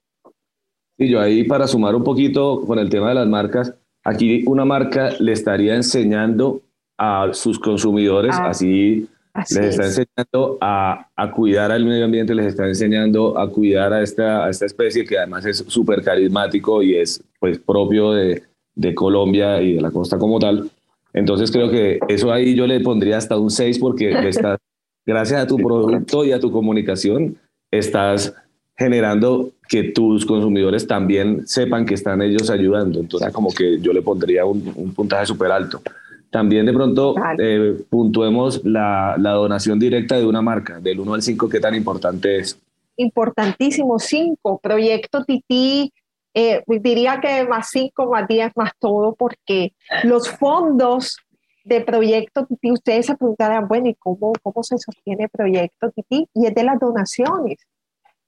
Y 0.97 1.09
yo 1.09 1.19
ahí 1.19 1.43
para 1.43 1.67
sumar 1.67 1.95
un 1.95 2.03
poquito 2.05 2.61
con 2.65 2.79
el 2.79 2.89
tema 2.89 3.09
de 3.09 3.15
las 3.15 3.27
marcas, 3.27 3.75
aquí 4.03 4.43
una 4.45 4.65
marca 4.65 5.11
le 5.19 5.31
estaría 5.31 5.75
enseñando 5.75 6.61
a 6.97 7.29
sus 7.33 7.59
consumidores, 7.59 8.35
ah, 8.37 8.49
así, 8.49 9.07
les 9.35 9.57
está 9.57 9.85
enseñando 9.85 10.57
a, 10.61 11.07
a, 11.15 11.31
cuidar 11.31 11.71
al 11.71 11.85
medio 11.85 12.05
ambiente, 12.05 12.35
les 12.35 12.47
está 12.47 12.67
enseñando 12.67 13.37
a 13.37 13.49
cuidar 13.49 13.93
a 13.93 14.03
esta, 14.03 14.45
a 14.45 14.49
esta 14.49 14.65
especie 14.65 15.05
que 15.05 15.17
además 15.17 15.45
es 15.45 15.63
súper 15.67 16.03
carismático 16.03 16.83
y 16.83 16.95
es 16.95 17.23
pues 17.39 17.57
propio 17.57 18.11
de, 18.11 18.43
de 18.75 18.93
Colombia 18.93 19.61
y 19.61 19.75
de 19.75 19.81
la 19.81 19.91
costa 19.91 20.17
como 20.17 20.39
tal. 20.39 20.69
Entonces 21.13 21.51
creo 21.51 21.69
que 21.69 21.99
eso 22.07 22.31
ahí 22.31 22.55
yo 22.55 22.67
le 22.67 22.79
pondría 22.79 23.17
hasta 23.17 23.37
un 23.37 23.49
6 23.49 23.79
porque 23.79 24.11
le 24.11 24.29
está 24.29 24.57
gracias 25.05 25.41
a 25.41 25.47
tu 25.47 25.57
producto 25.57 26.25
y 26.25 26.31
a 26.31 26.39
tu 26.39 26.51
comunicación, 26.51 27.37
estás 27.71 28.35
generando 28.75 29.51
que 29.69 29.83
tus 29.83 30.25
consumidores 30.25 30.87
también 30.87 31.47
sepan 31.47 31.85
que 31.85 31.93
están 31.93 32.21
ellos 32.21 32.49
ayudando. 32.49 32.99
Entonces, 32.99 33.31
como 33.31 33.49
que 33.51 33.79
yo 33.79 33.93
le 33.93 34.01
pondría 34.01 34.45
un, 34.45 34.93
puntaje 34.95 35.25
súper 35.25 35.51
alto. 35.51 35.81
También 36.29 36.65
de 36.65 36.73
pronto 36.73 37.15
eh, 37.37 37.77
puntuemos 37.89 38.63
la, 38.65 39.15
la, 39.19 39.31
donación 39.31 39.77
directa 39.77 40.17
de 40.17 40.25
una 40.25 40.41
marca, 40.41 40.79
del 40.79 40.99
1 40.99 41.13
al 41.13 41.21
5, 41.21 41.47
¿qué 41.47 41.59
tan 41.59 41.75
importante 41.75 42.39
es? 42.39 42.59
Importantísimo, 42.97 43.99
5. 43.99 44.59
Proyecto 44.61 45.23
Titi, 45.23 45.91
eh, 46.33 46.63
diría 46.67 47.19
que 47.21 47.47
más 47.47 47.69
5, 47.71 48.09
más 48.09 48.27
10, 48.27 48.51
más 48.55 48.71
todo, 48.79 49.13
porque 49.13 49.73
los 50.03 50.27
fondos 50.27 51.17
de 51.63 51.81
Proyecto 51.81 52.45
Titi, 52.47 52.71
ustedes 52.71 53.05
se 53.05 53.15
preguntarán, 53.15 53.67
bueno, 53.67 53.89
¿y 53.89 53.95
cómo, 53.95 54.33
cómo 54.41 54.63
se 54.63 54.79
sostiene 54.79 55.29
Proyecto 55.29 55.91
Titi? 55.91 56.27
Y 56.33 56.47
es 56.47 56.55
de 56.55 56.63
las 56.63 56.79
donaciones. 56.79 57.59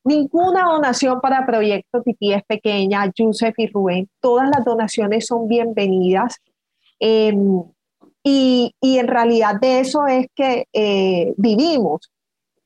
Ninguna 0.06 0.66
donación 0.66 1.20
para 1.20 1.48
Proyecto 1.48 2.04
Titi 2.04 2.32
es 2.32 2.44
pequeña, 2.44 3.12
Yusef 3.16 3.56
y 3.58 3.66
Rubén. 3.66 4.08
Todas 4.20 4.48
las 4.56 4.64
donaciones 4.64 5.26
son 5.26 5.48
bienvenidas. 5.48 6.38
Em, 7.00 7.64
y, 8.24 8.72
y, 8.80 9.00
en 9.00 9.08
realidad 9.08 9.60
de 9.60 9.80
eso 9.80 10.06
es 10.06 10.28
que 10.36 10.68
eh, 10.74 11.34
vivimos. 11.38 12.12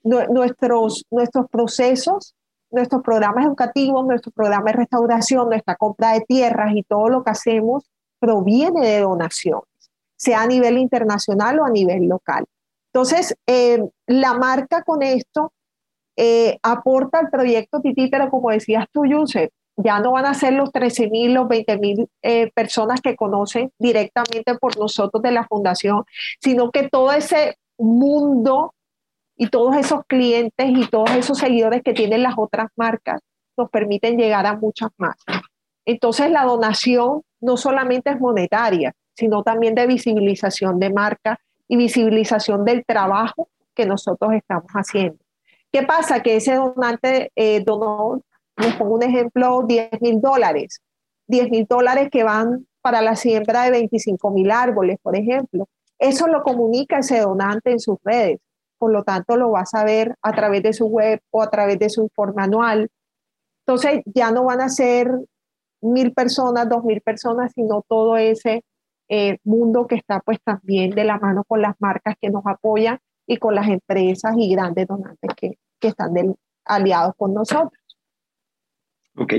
nuestros, 0.04 1.06
nuestros 1.12 1.48
procesos, 1.50 2.34
nuestros 2.72 3.02
programas 3.04 3.46
educativos, 3.46 4.06
nuestro 4.06 4.32
programa 4.32 4.72
de 4.72 4.78
restauración, 4.78 5.50
nuestra 5.50 5.76
compra 5.76 6.14
de 6.14 6.22
tierras 6.22 6.74
y 6.76 6.84
todo 6.84 7.08
lo 7.10 7.24
que 7.24 7.32
hacemos 7.32 7.84
proviene 8.20 8.86
de 8.86 9.00
donaciones, 9.02 9.68
sea 10.18 10.42
a 10.42 10.48
nivel 10.48 10.78
internacional 10.78 11.60
o 11.60 11.66
a 11.66 11.70
nivel 11.70 12.08
local. 12.08 12.46
Entonces, 12.94 13.36
em, 13.46 13.90
la 14.08 14.34
marca 14.34 14.84
con 14.84 15.04
esto 15.04 15.54
eh, 16.22 16.60
aporta 16.64 17.20
al 17.20 17.30
proyecto 17.30 17.80
Titi, 17.80 18.10
pero 18.10 18.30
como 18.30 18.50
decías 18.50 18.86
tú, 18.92 19.06
Yusef, 19.06 19.52
ya 19.78 20.02
no 20.02 20.12
van 20.12 20.26
a 20.26 20.34
ser 20.34 20.52
los 20.52 20.70
13 20.74 21.10
mil, 21.10 21.34
los 21.34 21.48
20 21.48 21.78
mil 21.78 22.10
eh, 22.22 22.52
personas 22.52 23.00
que 23.00 23.16
conocen 23.16 23.72
directamente 23.80 24.56
por 24.56 24.78
nosotros 24.78 25.24
de 25.24 25.32
la 25.32 25.48
fundación, 25.48 26.04
sino 26.42 26.72
que 26.72 26.90
todo 26.90 27.14
ese 27.14 27.56
mundo 27.78 28.74
y 29.38 29.48
todos 29.48 29.78
esos 29.78 30.02
clientes 30.08 30.70
y 30.70 30.88
todos 30.88 31.12
esos 31.12 31.38
seguidores 31.38 31.84
que 31.84 31.94
tienen 31.94 32.24
las 32.24 32.34
otras 32.36 32.68
marcas 32.76 33.22
nos 33.56 33.70
permiten 33.70 34.18
llegar 34.18 34.46
a 34.46 34.58
muchas 34.58 34.90
más. 34.98 35.16
Entonces 35.86 36.30
la 36.32 36.44
donación 36.44 37.22
no 37.40 37.56
solamente 37.56 38.10
es 38.10 38.20
monetaria, 38.20 38.94
sino 39.16 39.42
también 39.44 39.74
de 39.74 39.88
visibilización 39.88 40.80
de 40.80 40.92
marca 40.92 41.40
y 41.70 41.78
visibilización 41.78 42.66
del 42.66 42.84
trabajo 42.86 43.48
que 43.74 43.86
nosotros 43.86 44.34
estamos 44.34 44.70
haciendo. 44.74 45.29
¿Qué 45.72 45.84
pasa? 45.84 46.22
Que 46.22 46.38
ese 46.38 46.56
donante 46.56 47.32
eh, 47.36 47.64
donó, 47.64 48.22
les 48.58 48.76
pongo 48.76 48.96
un 48.96 49.04
ejemplo, 49.04 49.64
10 49.68 50.02
mil 50.02 50.20
dólares. 50.20 50.82
10 51.28 51.52
mil 51.52 51.66
dólares 51.70 52.10
que 52.12 52.24
van 52.24 52.68
para 52.82 53.02
la 53.02 53.16
siembra 53.16 53.64
de 53.64 53.72
25 53.72 54.32
mil 54.32 54.50
árboles, 54.52 54.98
por 55.02 55.16
ejemplo. 55.16 55.68
Eso 56.00 56.28
lo 56.28 56.44
comunica 56.44 57.00
ese 57.00 57.20
donante 57.20 57.72
en 57.72 57.80
sus 57.80 57.98
redes. 58.04 58.40
Por 58.80 58.92
lo 58.92 59.04
tanto, 59.04 59.38
lo 59.38 59.52
vas 59.52 59.74
a 59.74 59.84
ver 59.84 60.16
a 60.22 60.32
través 60.34 60.64
de 60.64 60.74
su 60.74 60.88
web 60.88 61.20
o 61.30 61.44
a 61.44 61.50
través 61.50 61.78
de 61.78 61.90
su 61.90 62.02
informe 62.04 62.44
anual. 62.44 62.90
Entonces, 63.66 64.02
ya 64.06 64.32
no 64.32 64.46
van 64.46 64.62
a 64.62 64.70
ser 64.70 65.12
mil 65.82 66.14
personas, 66.14 66.68
dos 66.68 66.84
mil 66.84 67.02
personas, 67.02 67.52
sino 67.54 67.84
todo 67.88 68.18
ese 68.18 68.64
eh, 69.10 69.38
mundo 69.44 69.86
que 69.86 69.96
está 69.96 70.22
pues 70.22 70.40
también 70.44 70.92
de 70.92 71.04
la 71.04 71.20
mano 71.20 71.44
con 71.44 71.62
las 71.62 71.76
marcas 71.80 72.16
que 72.20 72.30
nos 72.30 72.46
apoyan 72.46 73.00
y 73.30 73.38
con 73.38 73.54
las 73.54 73.68
empresas 73.68 74.34
y 74.38 74.52
grandes 74.52 74.88
donantes 74.88 75.32
que, 75.38 75.60
que 75.80 75.90
están 75.90 76.36
aliados 76.66 77.14
con 77.16 77.36
nosotros. 77.36 77.80
Ok. 79.16 79.34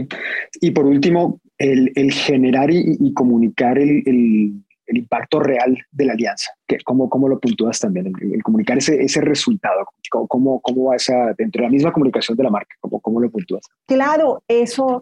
Y 0.61 0.70
por 0.70 0.87
último, 0.87 1.40
el, 1.59 1.90
el 1.96 2.12
generar 2.12 2.70
y, 2.70 3.12
comunicar 3.14 3.79
el, 3.79 4.03
el, 4.07 4.64
el, 4.87 4.96
impacto 4.96 5.40
real 5.40 5.76
de 5.90 6.05
la 6.05 6.12
alianza. 6.12 6.53
Que, 6.68 6.79
¿cómo, 6.85 7.11
¿Cómo 7.11 7.29
lo 7.29 7.40
puntúas 7.40 7.81
también? 7.81 8.12
El, 8.20 8.42
comunicar 8.44 8.79
ese, 8.79 9.03
ese 9.03 9.20
resultado. 9.22 9.85
¿Cómo, 10.29 10.61
¿Cómo 10.61 10.85
va 10.85 10.96
esa, 10.96 11.35
dentro 11.37 11.62
de 11.62 11.66
la 11.66 11.72
misma 11.72 11.92
comunicación 11.92 12.37
de 12.37 12.44
la 12.44 12.50
marca? 12.50 12.76
¿Cómo, 12.79 13.00
cómo 13.00 13.20
lo 13.20 13.29
puntúas? 13.29 13.64
Claro, 13.87 14.44
eso 14.46 15.00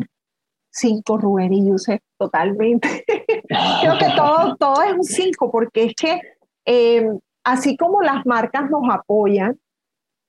cinco, 0.71 1.19
Rubén 1.19 1.53
y 1.53 1.69
Yusef, 1.69 2.01
totalmente. 2.17 3.05
Creo 3.83 3.99
que 3.99 4.07
todo, 4.17 4.57
todo 4.57 4.83
es 4.83 4.93
un 4.95 5.05
cinco, 5.05 5.51
porque 5.51 5.85
es 5.85 5.95
que 5.95 6.21
eh, 6.65 7.07
así 7.45 7.77
como 7.77 8.03
las 8.03 8.27
marcas 8.27 8.71
nos 8.71 8.83
apoyan, 8.91 9.59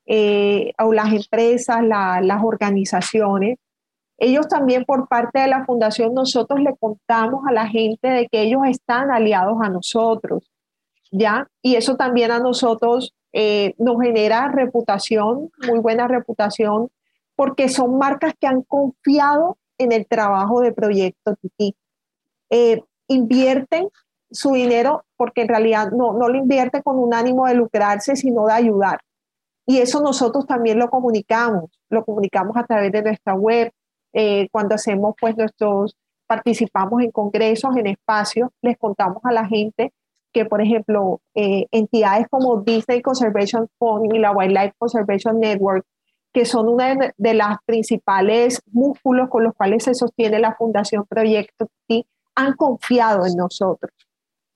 eh, 0.05 0.73
o 0.79 0.91
las 0.91 1.13
empresas, 1.13 1.83
las 1.83 2.43
organizaciones, 2.43 3.59
ellos 4.17 4.47
también 4.47 4.83
por 4.83 5.07
parte 5.07 5.39
de 5.39 5.47
la 5.47 5.65
fundación, 5.65 6.13
nosotros 6.13 6.59
le 6.59 6.75
contamos 6.77 7.45
a 7.47 7.53
la 7.53 7.67
gente 7.67 8.07
de 8.09 8.27
que 8.27 8.41
ellos 8.41 8.61
están 8.67 9.11
aliados 9.11 9.57
a 9.61 9.69
nosotros, 9.69 10.49
¿ya? 11.11 11.47
Y 11.61 11.75
eso 11.75 11.95
también 11.95 12.31
a 12.31 12.39
nosotros 12.39 13.13
eh, 13.31 13.75
nos 13.77 14.01
genera 14.01 14.49
reputación, 14.49 15.51
muy 15.67 15.79
buena 15.79 16.07
reputación, 16.07 16.89
porque 17.35 17.69
son 17.69 17.97
marcas 17.97 18.33
que 18.39 18.47
han 18.47 18.63
confiado 18.63 19.57
en 19.77 19.91
el 19.91 20.05
trabajo 20.05 20.61
de 20.61 20.73
Proyecto 20.73 21.35
Titi. 21.35 21.75
Eh, 22.49 22.83
invierten 23.07 23.89
su 24.31 24.53
dinero 24.53 25.05
porque 25.17 25.41
en 25.41 25.47
realidad 25.47 25.91
no, 25.91 26.13
no 26.13 26.29
lo 26.29 26.37
invierte 26.37 26.81
con 26.83 26.97
un 26.99 27.13
ánimo 27.13 27.47
de 27.47 27.55
lucrarse, 27.55 28.15
sino 28.15 28.45
de 28.45 28.53
ayudar. 28.53 28.99
Y 29.65 29.79
eso 29.79 30.01
nosotros 30.01 30.45
también 30.47 30.79
lo 30.79 30.89
comunicamos, 30.89 31.69
lo 31.89 32.03
comunicamos 32.03 32.57
a 32.57 32.63
través 32.63 32.91
de 32.91 33.03
nuestra 33.03 33.35
web, 33.35 33.71
eh, 34.13 34.47
cuando 34.51 34.75
hacemos 34.75 35.13
pues 35.19 35.37
nuestros, 35.37 35.95
participamos 36.25 37.03
en 37.03 37.11
congresos, 37.11 37.75
en 37.77 37.87
espacios, 37.87 38.49
les 38.61 38.77
contamos 38.77 39.19
a 39.23 39.31
la 39.31 39.45
gente 39.45 39.93
que, 40.31 40.45
por 40.45 40.61
ejemplo, 40.61 41.21
eh, 41.35 41.67
entidades 41.71 42.27
como 42.29 42.61
Disney 42.61 43.01
Conservation 43.01 43.67
Fund 43.77 44.13
y 44.13 44.19
la 44.19 44.31
Wildlife 44.31 44.73
Conservation 44.77 45.39
Network, 45.39 45.85
que 46.33 46.45
son 46.45 46.67
una 46.67 46.95
de, 46.95 47.13
de 47.17 47.33
las 47.33 47.57
principales 47.65 48.61
músculos 48.71 49.29
con 49.29 49.43
los 49.43 49.53
cuales 49.55 49.83
se 49.83 49.95
sostiene 49.95 50.39
la 50.39 50.55
Fundación 50.55 51.05
Proyecto 51.07 51.67
han 52.35 52.53
confiado 52.53 53.25
en 53.25 53.35
nosotros. 53.35 53.91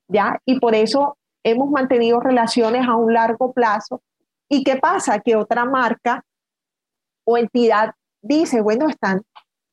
¿Ya? 0.08 0.40
Y 0.46 0.60
por 0.60 0.76
eso 0.76 1.18
hemos 1.44 1.70
mantenido 1.70 2.20
relaciones 2.20 2.88
a 2.88 2.96
un 2.96 3.14
largo 3.14 3.54
plazo. 3.54 4.02
¿Y 4.50 4.64
qué 4.64 4.78
pasa? 4.78 5.20
Que 5.20 5.36
otra 5.36 5.66
marca 5.66 6.24
o 7.26 7.38
entidad 7.38 7.94
dice, 8.22 8.62
bueno, 8.62 8.88
están 8.88 9.22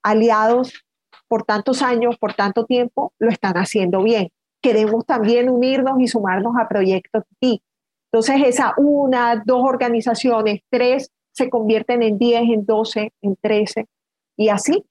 aliados 0.02 0.84
por 1.28 1.44
tantos 1.44 1.82
años, 1.82 2.16
por 2.18 2.34
tanto 2.34 2.64
tiempo, 2.64 3.12
lo 3.18 3.30
están 3.30 3.54
haciendo 3.54 4.02
bien. 4.02 4.30
Queremos 4.62 5.06
también 5.06 5.48
unirnos 5.48 6.00
y 6.00 6.08
sumarnos 6.08 6.54
a 6.58 6.68
Proyecto 6.68 7.24
TI. 7.38 7.62
Entonces, 8.12 8.42
esa 8.44 8.74
una, 8.76 9.40
dos 9.44 9.62
organizaciones, 9.64 10.62
tres, 10.68 11.10
se 11.32 11.48
convierten 11.48 12.02
en 12.02 12.18
diez, 12.18 12.42
en 12.42 12.66
doce, 12.66 13.12
en 13.22 13.36
trece, 13.36 13.86
y 14.36 14.48
así 14.48 14.84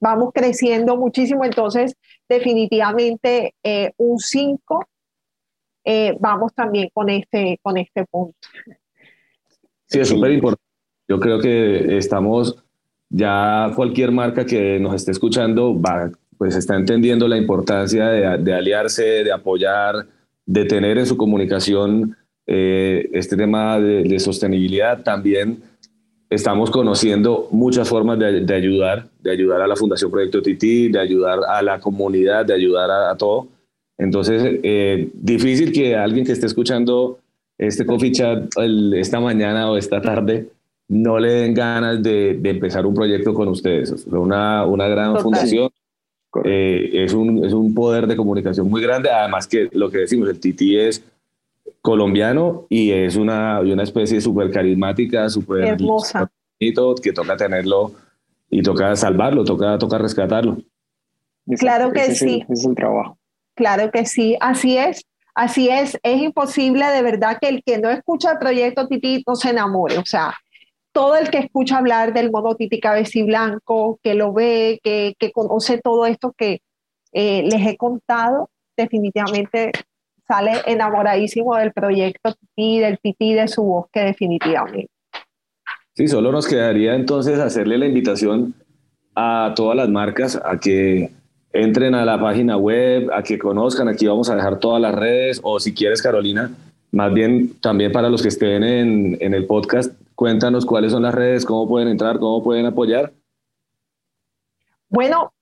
vamos 0.00 0.30
creciendo 0.34 0.96
muchísimo. 0.96 1.44
Entonces, 1.44 1.94
definitivamente 2.28 3.54
eh, 3.62 3.92
un 3.98 4.18
5, 4.18 4.88
eh, 5.84 6.16
vamos 6.18 6.52
también 6.54 6.88
con 6.92 7.08
este, 7.10 7.58
con 7.62 7.76
este 7.76 8.04
punto. 8.06 8.36
Sí, 9.86 10.00
es 10.00 10.08
súper 10.08 10.32
importante. 10.32 10.64
Yo 11.08 11.18
creo 11.18 11.40
que 11.40 11.96
estamos, 11.96 12.62
ya 13.08 13.72
cualquier 13.74 14.12
marca 14.12 14.46
que 14.46 14.78
nos 14.78 14.94
esté 14.94 15.10
escuchando 15.10 15.78
va, 15.78 16.10
pues 16.38 16.54
está 16.54 16.76
entendiendo 16.76 17.26
la 17.26 17.36
importancia 17.36 18.08
de, 18.08 18.38
de 18.38 18.54
aliarse, 18.54 19.24
de 19.24 19.32
apoyar, 19.32 20.06
de 20.46 20.64
tener 20.64 20.98
en 20.98 21.06
su 21.06 21.16
comunicación 21.16 22.16
eh, 22.46 23.08
este 23.12 23.36
tema 23.36 23.80
de, 23.80 24.04
de 24.04 24.20
sostenibilidad. 24.20 25.02
También 25.02 25.62
estamos 26.30 26.70
conociendo 26.70 27.48
muchas 27.50 27.88
formas 27.88 28.18
de, 28.18 28.54
ayudar, 28.54 29.08
de 29.20 29.32
ayudar 29.32 29.60
a 29.60 29.66
la 29.66 29.74
Fundación 29.74 30.12
Proyecto 30.12 30.40
Titi, 30.40 30.88
de 30.88 31.00
ayudar 31.00 31.40
a 31.48 31.60
la 31.60 31.80
comunidad, 31.80 32.46
de 32.46 32.54
ayudar 32.54 32.88
a, 32.90 33.14
todo. 33.16 33.48
Entonces, 33.98 34.60
eh, 34.62 35.10
difícil 35.12 35.72
que 35.72 35.96
alguien 35.96 36.24
que 36.24 36.32
esté 36.32 36.46
escuchando 36.46 37.18
este 37.58 37.84
coffee 37.84 38.12
chat 38.12 38.48
esta 38.94 39.20
mañana 39.20 39.70
o 39.70 39.76
esta 39.76 40.00
tarde 40.00 40.48
no 40.88 41.18
le 41.18 41.30
den 41.30 41.52
ganas 41.52 42.02
de, 42.02 42.40
empezar 42.44 42.86
un 42.86 42.94
proyecto 42.94 43.34
con 43.34 43.48
ustedes. 43.48 43.90
Es 43.90 44.06
una, 44.06 44.64
una 44.64 44.88
gran 44.88 45.18
fundación. 45.18 45.68
Eh, 46.44 46.90
es, 46.92 47.12
un, 47.12 47.44
es 47.44 47.52
un 47.52 47.74
poder 47.74 48.06
de 48.06 48.16
comunicación 48.16 48.70
muy 48.70 48.80
grande. 48.80 49.10
Además 49.10 49.48
que 49.48 49.68
lo 49.72 49.90
que 49.90 49.98
decimos, 49.98 50.28
el 50.28 50.38
Titi 50.38 50.78
es 50.78 51.02
colombiano 51.80 52.66
y 52.68 52.90
es 52.92 53.16
una, 53.16 53.60
una 53.60 53.82
especie 53.82 54.20
súper 54.20 54.50
carismática, 54.50 55.28
súper 55.28 55.64
hermosa. 55.64 56.30
que 56.58 56.72
toca 57.12 57.36
tenerlo 57.36 57.92
y 58.50 58.62
toca 58.62 58.94
salvarlo, 58.96 59.44
toca, 59.44 59.78
toca 59.78 59.98
rescatarlo. 59.98 60.58
Claro 61.58 61.92
que 61.92 62.14
sí. 62.14 62.44
Es, 62.48 62.64
el 62.64 62.74
trabajo. 62.74 63.18
Claro 63.54 63.90
que 63.90 64.04
sí, 64.04 64.36
así 64.40 64.76
es. 64.76 65.04
Así 65.34 65.68
es, 65.68 65.96
es 66.02 66.20
imposible 66.20 66.84
de 66.86 67.02
verdad 67.02 67.38
que 67.40 67.48
el 67.48 67.62
que 67.62 67.78
no 67.78 67.88
escucha 67.88 68.32
el 68.32 68.38
proyecto 68.38 68.88
Titi 68.88 69.22
no 69.26 69.36
se 69.36 69.50
enamore. 69.50 69.96
O 69.98 70.04
sea, 70.04 70.34
todo 70.92 71.16
el 71.16 71.30
que 71.30 71.38
escucha 71.38 71.78
hablar 71.78 72.12
del 72.12 72.30
modo 72.30 72.56
Titi 72.56 72.80
Blanco, 73.22 73.98
que 74.02 74.14
lo 74.14 74.32
ve, 74.32 74.80
que, 74.82 75.14
que 75.18 75.30
conoce 75.30 75.78
todo 75.78 76.04
esto 76.06 76.34
que 76.36 76.62
eh, 77.12 77.42
les 77.44 77.66
he 77.66 77.76
contado, 77.76 78.50
definitivamente 78.76 79.70
sale 80.30 80.52
enamoradísimo 80.64 81.56
del 81.56 81.72
proyecto 81.72 82.32
Titi, 82.32 82.78
del 82.78 83.00
Titi, 83.00 83.34
de 83.34 83.48
su 83.48 83.64
bosque, 83.64 83.98
definitivamente. 84.00 84.88
Sí, 85.94 86.06
solo 86.06 86.30
nos 86.30 86.46
quedaría 86.46 86.94
entonces 86.94 87.40
hacerle 87.40 87.78
la 87.78 87.86
invitación 87.86 88.54
a 89.16 89.54
todas 89.56 89.76
las 89.76 89.88
marcas 89.88 90.40
a 90.44 90.56
que 90.60 91.10
entren 91.52 91.96
a 91.96 92.04
la 92.04 92.20
página 92.20 92.56
web, 92.56 93.10
a 93.12 93.24
que 93.24 93.40
conozcan, 93.40 93.88
aquí 93.88 94.06
vamos 94.06 94.30
a 94.30 94.36
dejar 94.36 94.60
todas 94.60 94.80
las 94.80 94.94
redes, 94.94 95.40
o 95.42 95.58
si 95.58 95.74
quieres, 95.74 96.00
Carolina, 96.00 96.52
más 96.92 97.12
bien 97.12 97.60
también 97.60 97.90
para 97.90 98.08
los 98.08 98.22
que 98.22 98.28
estén 98.28 98.62
en, 98.62 99.18
en 99.20 99.34
el 99.34 99.46
podcast, 99.46 99.92
cuéntanos 100.14 100.64
cuáles 100.64 100.92
son 100.92 101.02
las 101.02 101.14
redes, 101.14 101.44
cómo 101.44 101.68
pueden 101.68 101.88
entrar, 101.88 102.20
cómo 102.20 102.44
pueden 102.44 102.66
apoyar. 102.66 103.12
Bueno, 104.88 105.32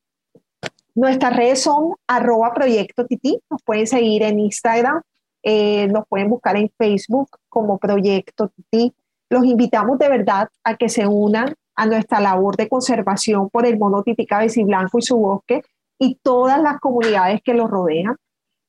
nuestras 0.98 1.36
redes 1.36 1.62
son 1.62 1.94
arroba 2.08 2.52
proyecto 2.52 3.06
titi, 3.06 3.38
nos 3.48 3.62
pueden 3.62 3.86
seguir 3.86 4.24
en 4.24 4.40
Instagram, 4.40 5.00
eh, 5.44 5.86
nos 5.86 6.04
pueden 6.08 6.28
buscar 6.28 6.56
en 6.56 6.72
Facebook 6.76 7.28
como 7.48 7.78
proyecto 7.78 8.48
titi. 8.48 8.92
Los 9.30 9.44
invitamos 9.44 9.98
de 10.00 10.08
verdad 10.08 10.48
a 10.64 10.76
que 10.76 10.88
se 10.88 11.06
unan 11.06 11.54
a 11.76 11.86
nuestra 11.86 12.18
labor 12.18 12.56
de 12.56 12.68
conservación 12.68 13.48
por 13.48 13.64
el 13.64 13.78
mono 13.78 14.02
titi 14.02 14.26
blanco 14.64 14.98
y 14.98 15.02
su 15.02 15.16
bosque 15.16 15.62
y 16.00 16.16
todas 16.16 16.60
las 16.60 16.80
comunidades 16.80 17.42
que 17.44 17.54
lo 17.54 17.68
rodean. 17.68 18.16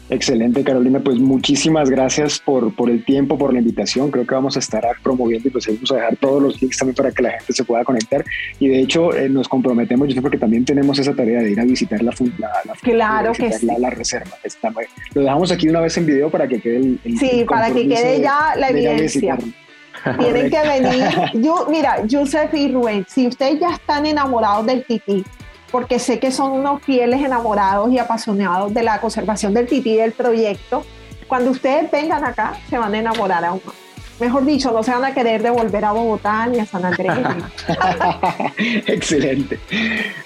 Excelente, 0.09 0.63
Carolina. 0.63 0.99
Pues 0.99 1.17
muchísimas 1.17 1.89
gracias 1.89 2.39
por, 2.39 2.75
por 2.75 2.89
el 2.89 3.03
tiempo, 3.03 3.37
por 3.37 3.51
la 3.53 3.59
invitación. 3.59 4.11
Creo 4.11 4.25
que 4.25 4.35
vamos 4.35 4.55
a 4.55 4.59
estar 4.59 4.83
promoviendo 5.01 5.47
y 5.47 5.51
pues 5.51 5.65
vamos 5.67 5.91
a 5.91 5.95
dejar 5.95 6.15
todos 6.17 6.41
los 6.41 6.61
links 6.61 6.77
también 6.77 6.95
para 6.95 7.11
que 7.11 7.23
la 7.23 7.31
gente 7.31 7.53
se 7.53 7.63
pueda 7.63 7.83
conectar. 7.83 8.23
Y 8.59 8.67
de 8.67 8.81
hecho, 8.81 9.15
eh, 9.15 9.29
nos 9.29 9.49
comprometemos, 9.49 10.13
yo 10.13 10.21
porque 10.21 10.37
también 10.37 10.63
tenemos 10.63 10.99
esa 10.99 11.13
tarea 11.13 11.41
de 11.41 11.51
ir 11.51 11.59
a 11.59 11.65
visitar 11.65 12.01
la, 12.03 12.13
la, 12.37 12.49
la 12.65 12.73
claro 12.81 13.33
que 13.33 13.51
sí. 13.51 13.65
la, 13.65 13.89
reserva. 13.89 14.37
lo 15.13 15.21
dejamos 15.21 15.51
aquí 15.51 15.69
una 15.69 15.81
vez 15.81 15.97
en 15.97 16.05
video 16.05 16.29
para 16.29 16.47
que 16.47 16.61
quede 16.61 16.77
el. 16.77 16.99
sí, 17.17 17.45
para 17.47 17.73
que 17.73 17.87
quede 17.87 18.21
ya 18.21 18.55
la 18.57 18.69
evidencia. 18.69 19.37
Tienen 20.19 20.51
que 20.51 20.59
venir. 20.59 21.07
Yo, 21.33 21.65
mira, 21.69 22.03
Joseph 22.09 22.53
y 22.53 22.71
Rubén, 22.71 23.05
si 23.09 23.27
ustedes 23.27 23.59
ya 23.59 23.71
están 23.71 24.05
enamorados 24.05 24.65
del 24.67 24.85
tití, 24.85 25.23
porque 25.75 25.99
sé 25.99 26.19
que 26.19 26.31
son 26.31 26.53
unos 26.53 26.81
fieles 26.83 27.21
enamorados 27.21 27.91
y 27.91 27.99
apasionados 27.99 28.73
de 28.73 28.81
la 28.81 29.01
conservación 29.01 29.53
del 29.53 29.67
tití 29.67 29.97
del 29.97 30.13
proyecto. 30.13 30.85
Cuando 31.27 31.51
ustedes 31.51 31.91
vengan 31.91 32.23
acá, 32.23 32.57
se 32.69 32.77
van 32.77 32.95
a 32.95 32.99
enamorar 32.99 33.43
aún 33.43 33.59
más. 33.65 33.75
Mejor 34.21 34.45
dicho, 34.45 34.71
no 34.71 34.81
se 34.83 34.91
van 34.91 35.03
a 35.03 35.13
querer 35.13 35.43
devolver 35.43 35.83
a 35.83 35.91
Bogotá 35.91 36.47
ni 36.47 36.59
a 36.59 36.65
San 36.65 36.85
Andrés. 36.85 37.11
excelente, 38.87 39.59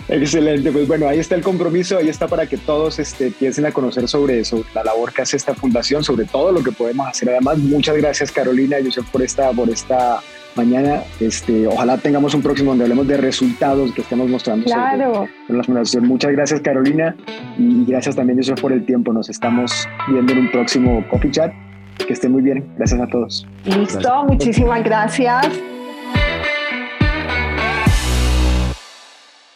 excelente. 0.07 0.71
Pues 0.71 0.87
bueno, 0.87 1.09
ahí 1.09 1.17
está 1.17 1.33
el 1.33 1.41
compromiso, 1.41 1.97
ahí 1.97 2.09
está 2.09 2.27
para 2.27 2.45
que 2.45 2.57
todos 2.57 2.99
este, 2.99 3.25
empiecen 3.25 3.65
a 3.65 3.71
conocer 3.71 4.07
sobre, 4.07 4.45
sobre 4.45 4.69
la 4.75 4.83
labor 4.83 5.11
que 5.11 5.23
hace 5.23 5.35
esta 5.35 5.55
fundación, 5.55 6.03
sobre 6.03 6.25
todo 6.25 6.51
lo 6.51 6.63
que 6.63 6.71
podemos 6.71 7.07
hacer. 7.07 7.29
Además, 7.29 7.57
muchas 7.57 7.97
gracias 7.97 8.31
Carolina 8.31 8.79
y 8.79 8.85
Joseph 8.85 9.07
por 9.11 9.23
esta, 9.23 9.49
por 9.49 9.67
esta 9.67 10.21
mañana. 10.55 11.03
Este, 11.19 11.67
ojalá 11.67 11.97
tengamos 11.97 12.33
un 12.33 12.41
próximo 12.41 12.71
donde 12.71 12.85
hablemos 12.85 13.07
de 13.07 13.17
resultados 13.17 13.91
que 13.93 14.01
estemos 14.01 14.29
mostrando 14.29 14.65
claro. 14.65 15.27
en 15.47 15.57
la 15.57 15.63
fundación. 15.63 16.07
Muchas 16.07 16.31
gracias 16.31 16.61
Carolina 16.61 17.15
y 17.57 17.85
gracias 17.85 18.15
también 18.15 18.37
Joseph 18.37 18.59
por 18.59 18.71
el 18.71 18.85
tiempo. 18.85 19.13
Nos 19.13 19.29
estamos 19.29 19.87
viendo 20.07 20.33
en 20.33 20.39
un 20.39 20.51
próximo 20.51 21.03
Coffee 21.09 21.31
Chat. 21.31 21.53
Que 22.05 22.13
esté 22.13 22.29
muy 22.29 22.41
bien. 22.41 22.65
Gracias 22.77 23.01
a 23.01 23.07
todos. 23.07 23.45
Listo, 23.65 24.23
muchísimas 24.25 24.83
gracias. 24.83 25.47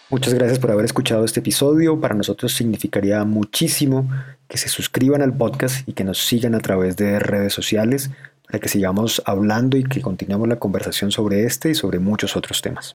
Muchas 0.10 0.36
gracias 0.36 0.60
por 0.60 0.70
haber 0.70 0.86
escuchado 0.86 1.26
este 1.26 1.40
episodio. 1.40 2.00
Para 2.00 2.14
nosotros 2.14 2.54
significaría 2.54 3.24
muchísimo 3.24 4.08
que 4.48 4.60
se 4.60 4.70
suscriban 4.70 5.24
al 5.24 5.36
podcast 5.36 5.88
y 5.90 5.94
que 5.94 6.04
nos 6.04 6.20
sigan 6.20 6.54
a 6.54 6.60
través 6.60 6.98
de 6.98 7.18
redes 7.18 7.52
sociales 7.52 8.12
para 8.54 8.62
que 8.62 8.70
sigamos 8.70 9.20
hablando 9.26 9.78
y 9.78 9.84
que 9.84 10.00
continuemos 10.00 10.48
la 10.48 10.58
conversación 10.58 11.12
sobre 11.12 11.44
este 11.44 11.72
y 11.72 11.74
sobre 11.74 11.98
muchos 11.98 12.38
otros 12.38 12.62
temas. 12.62 12.92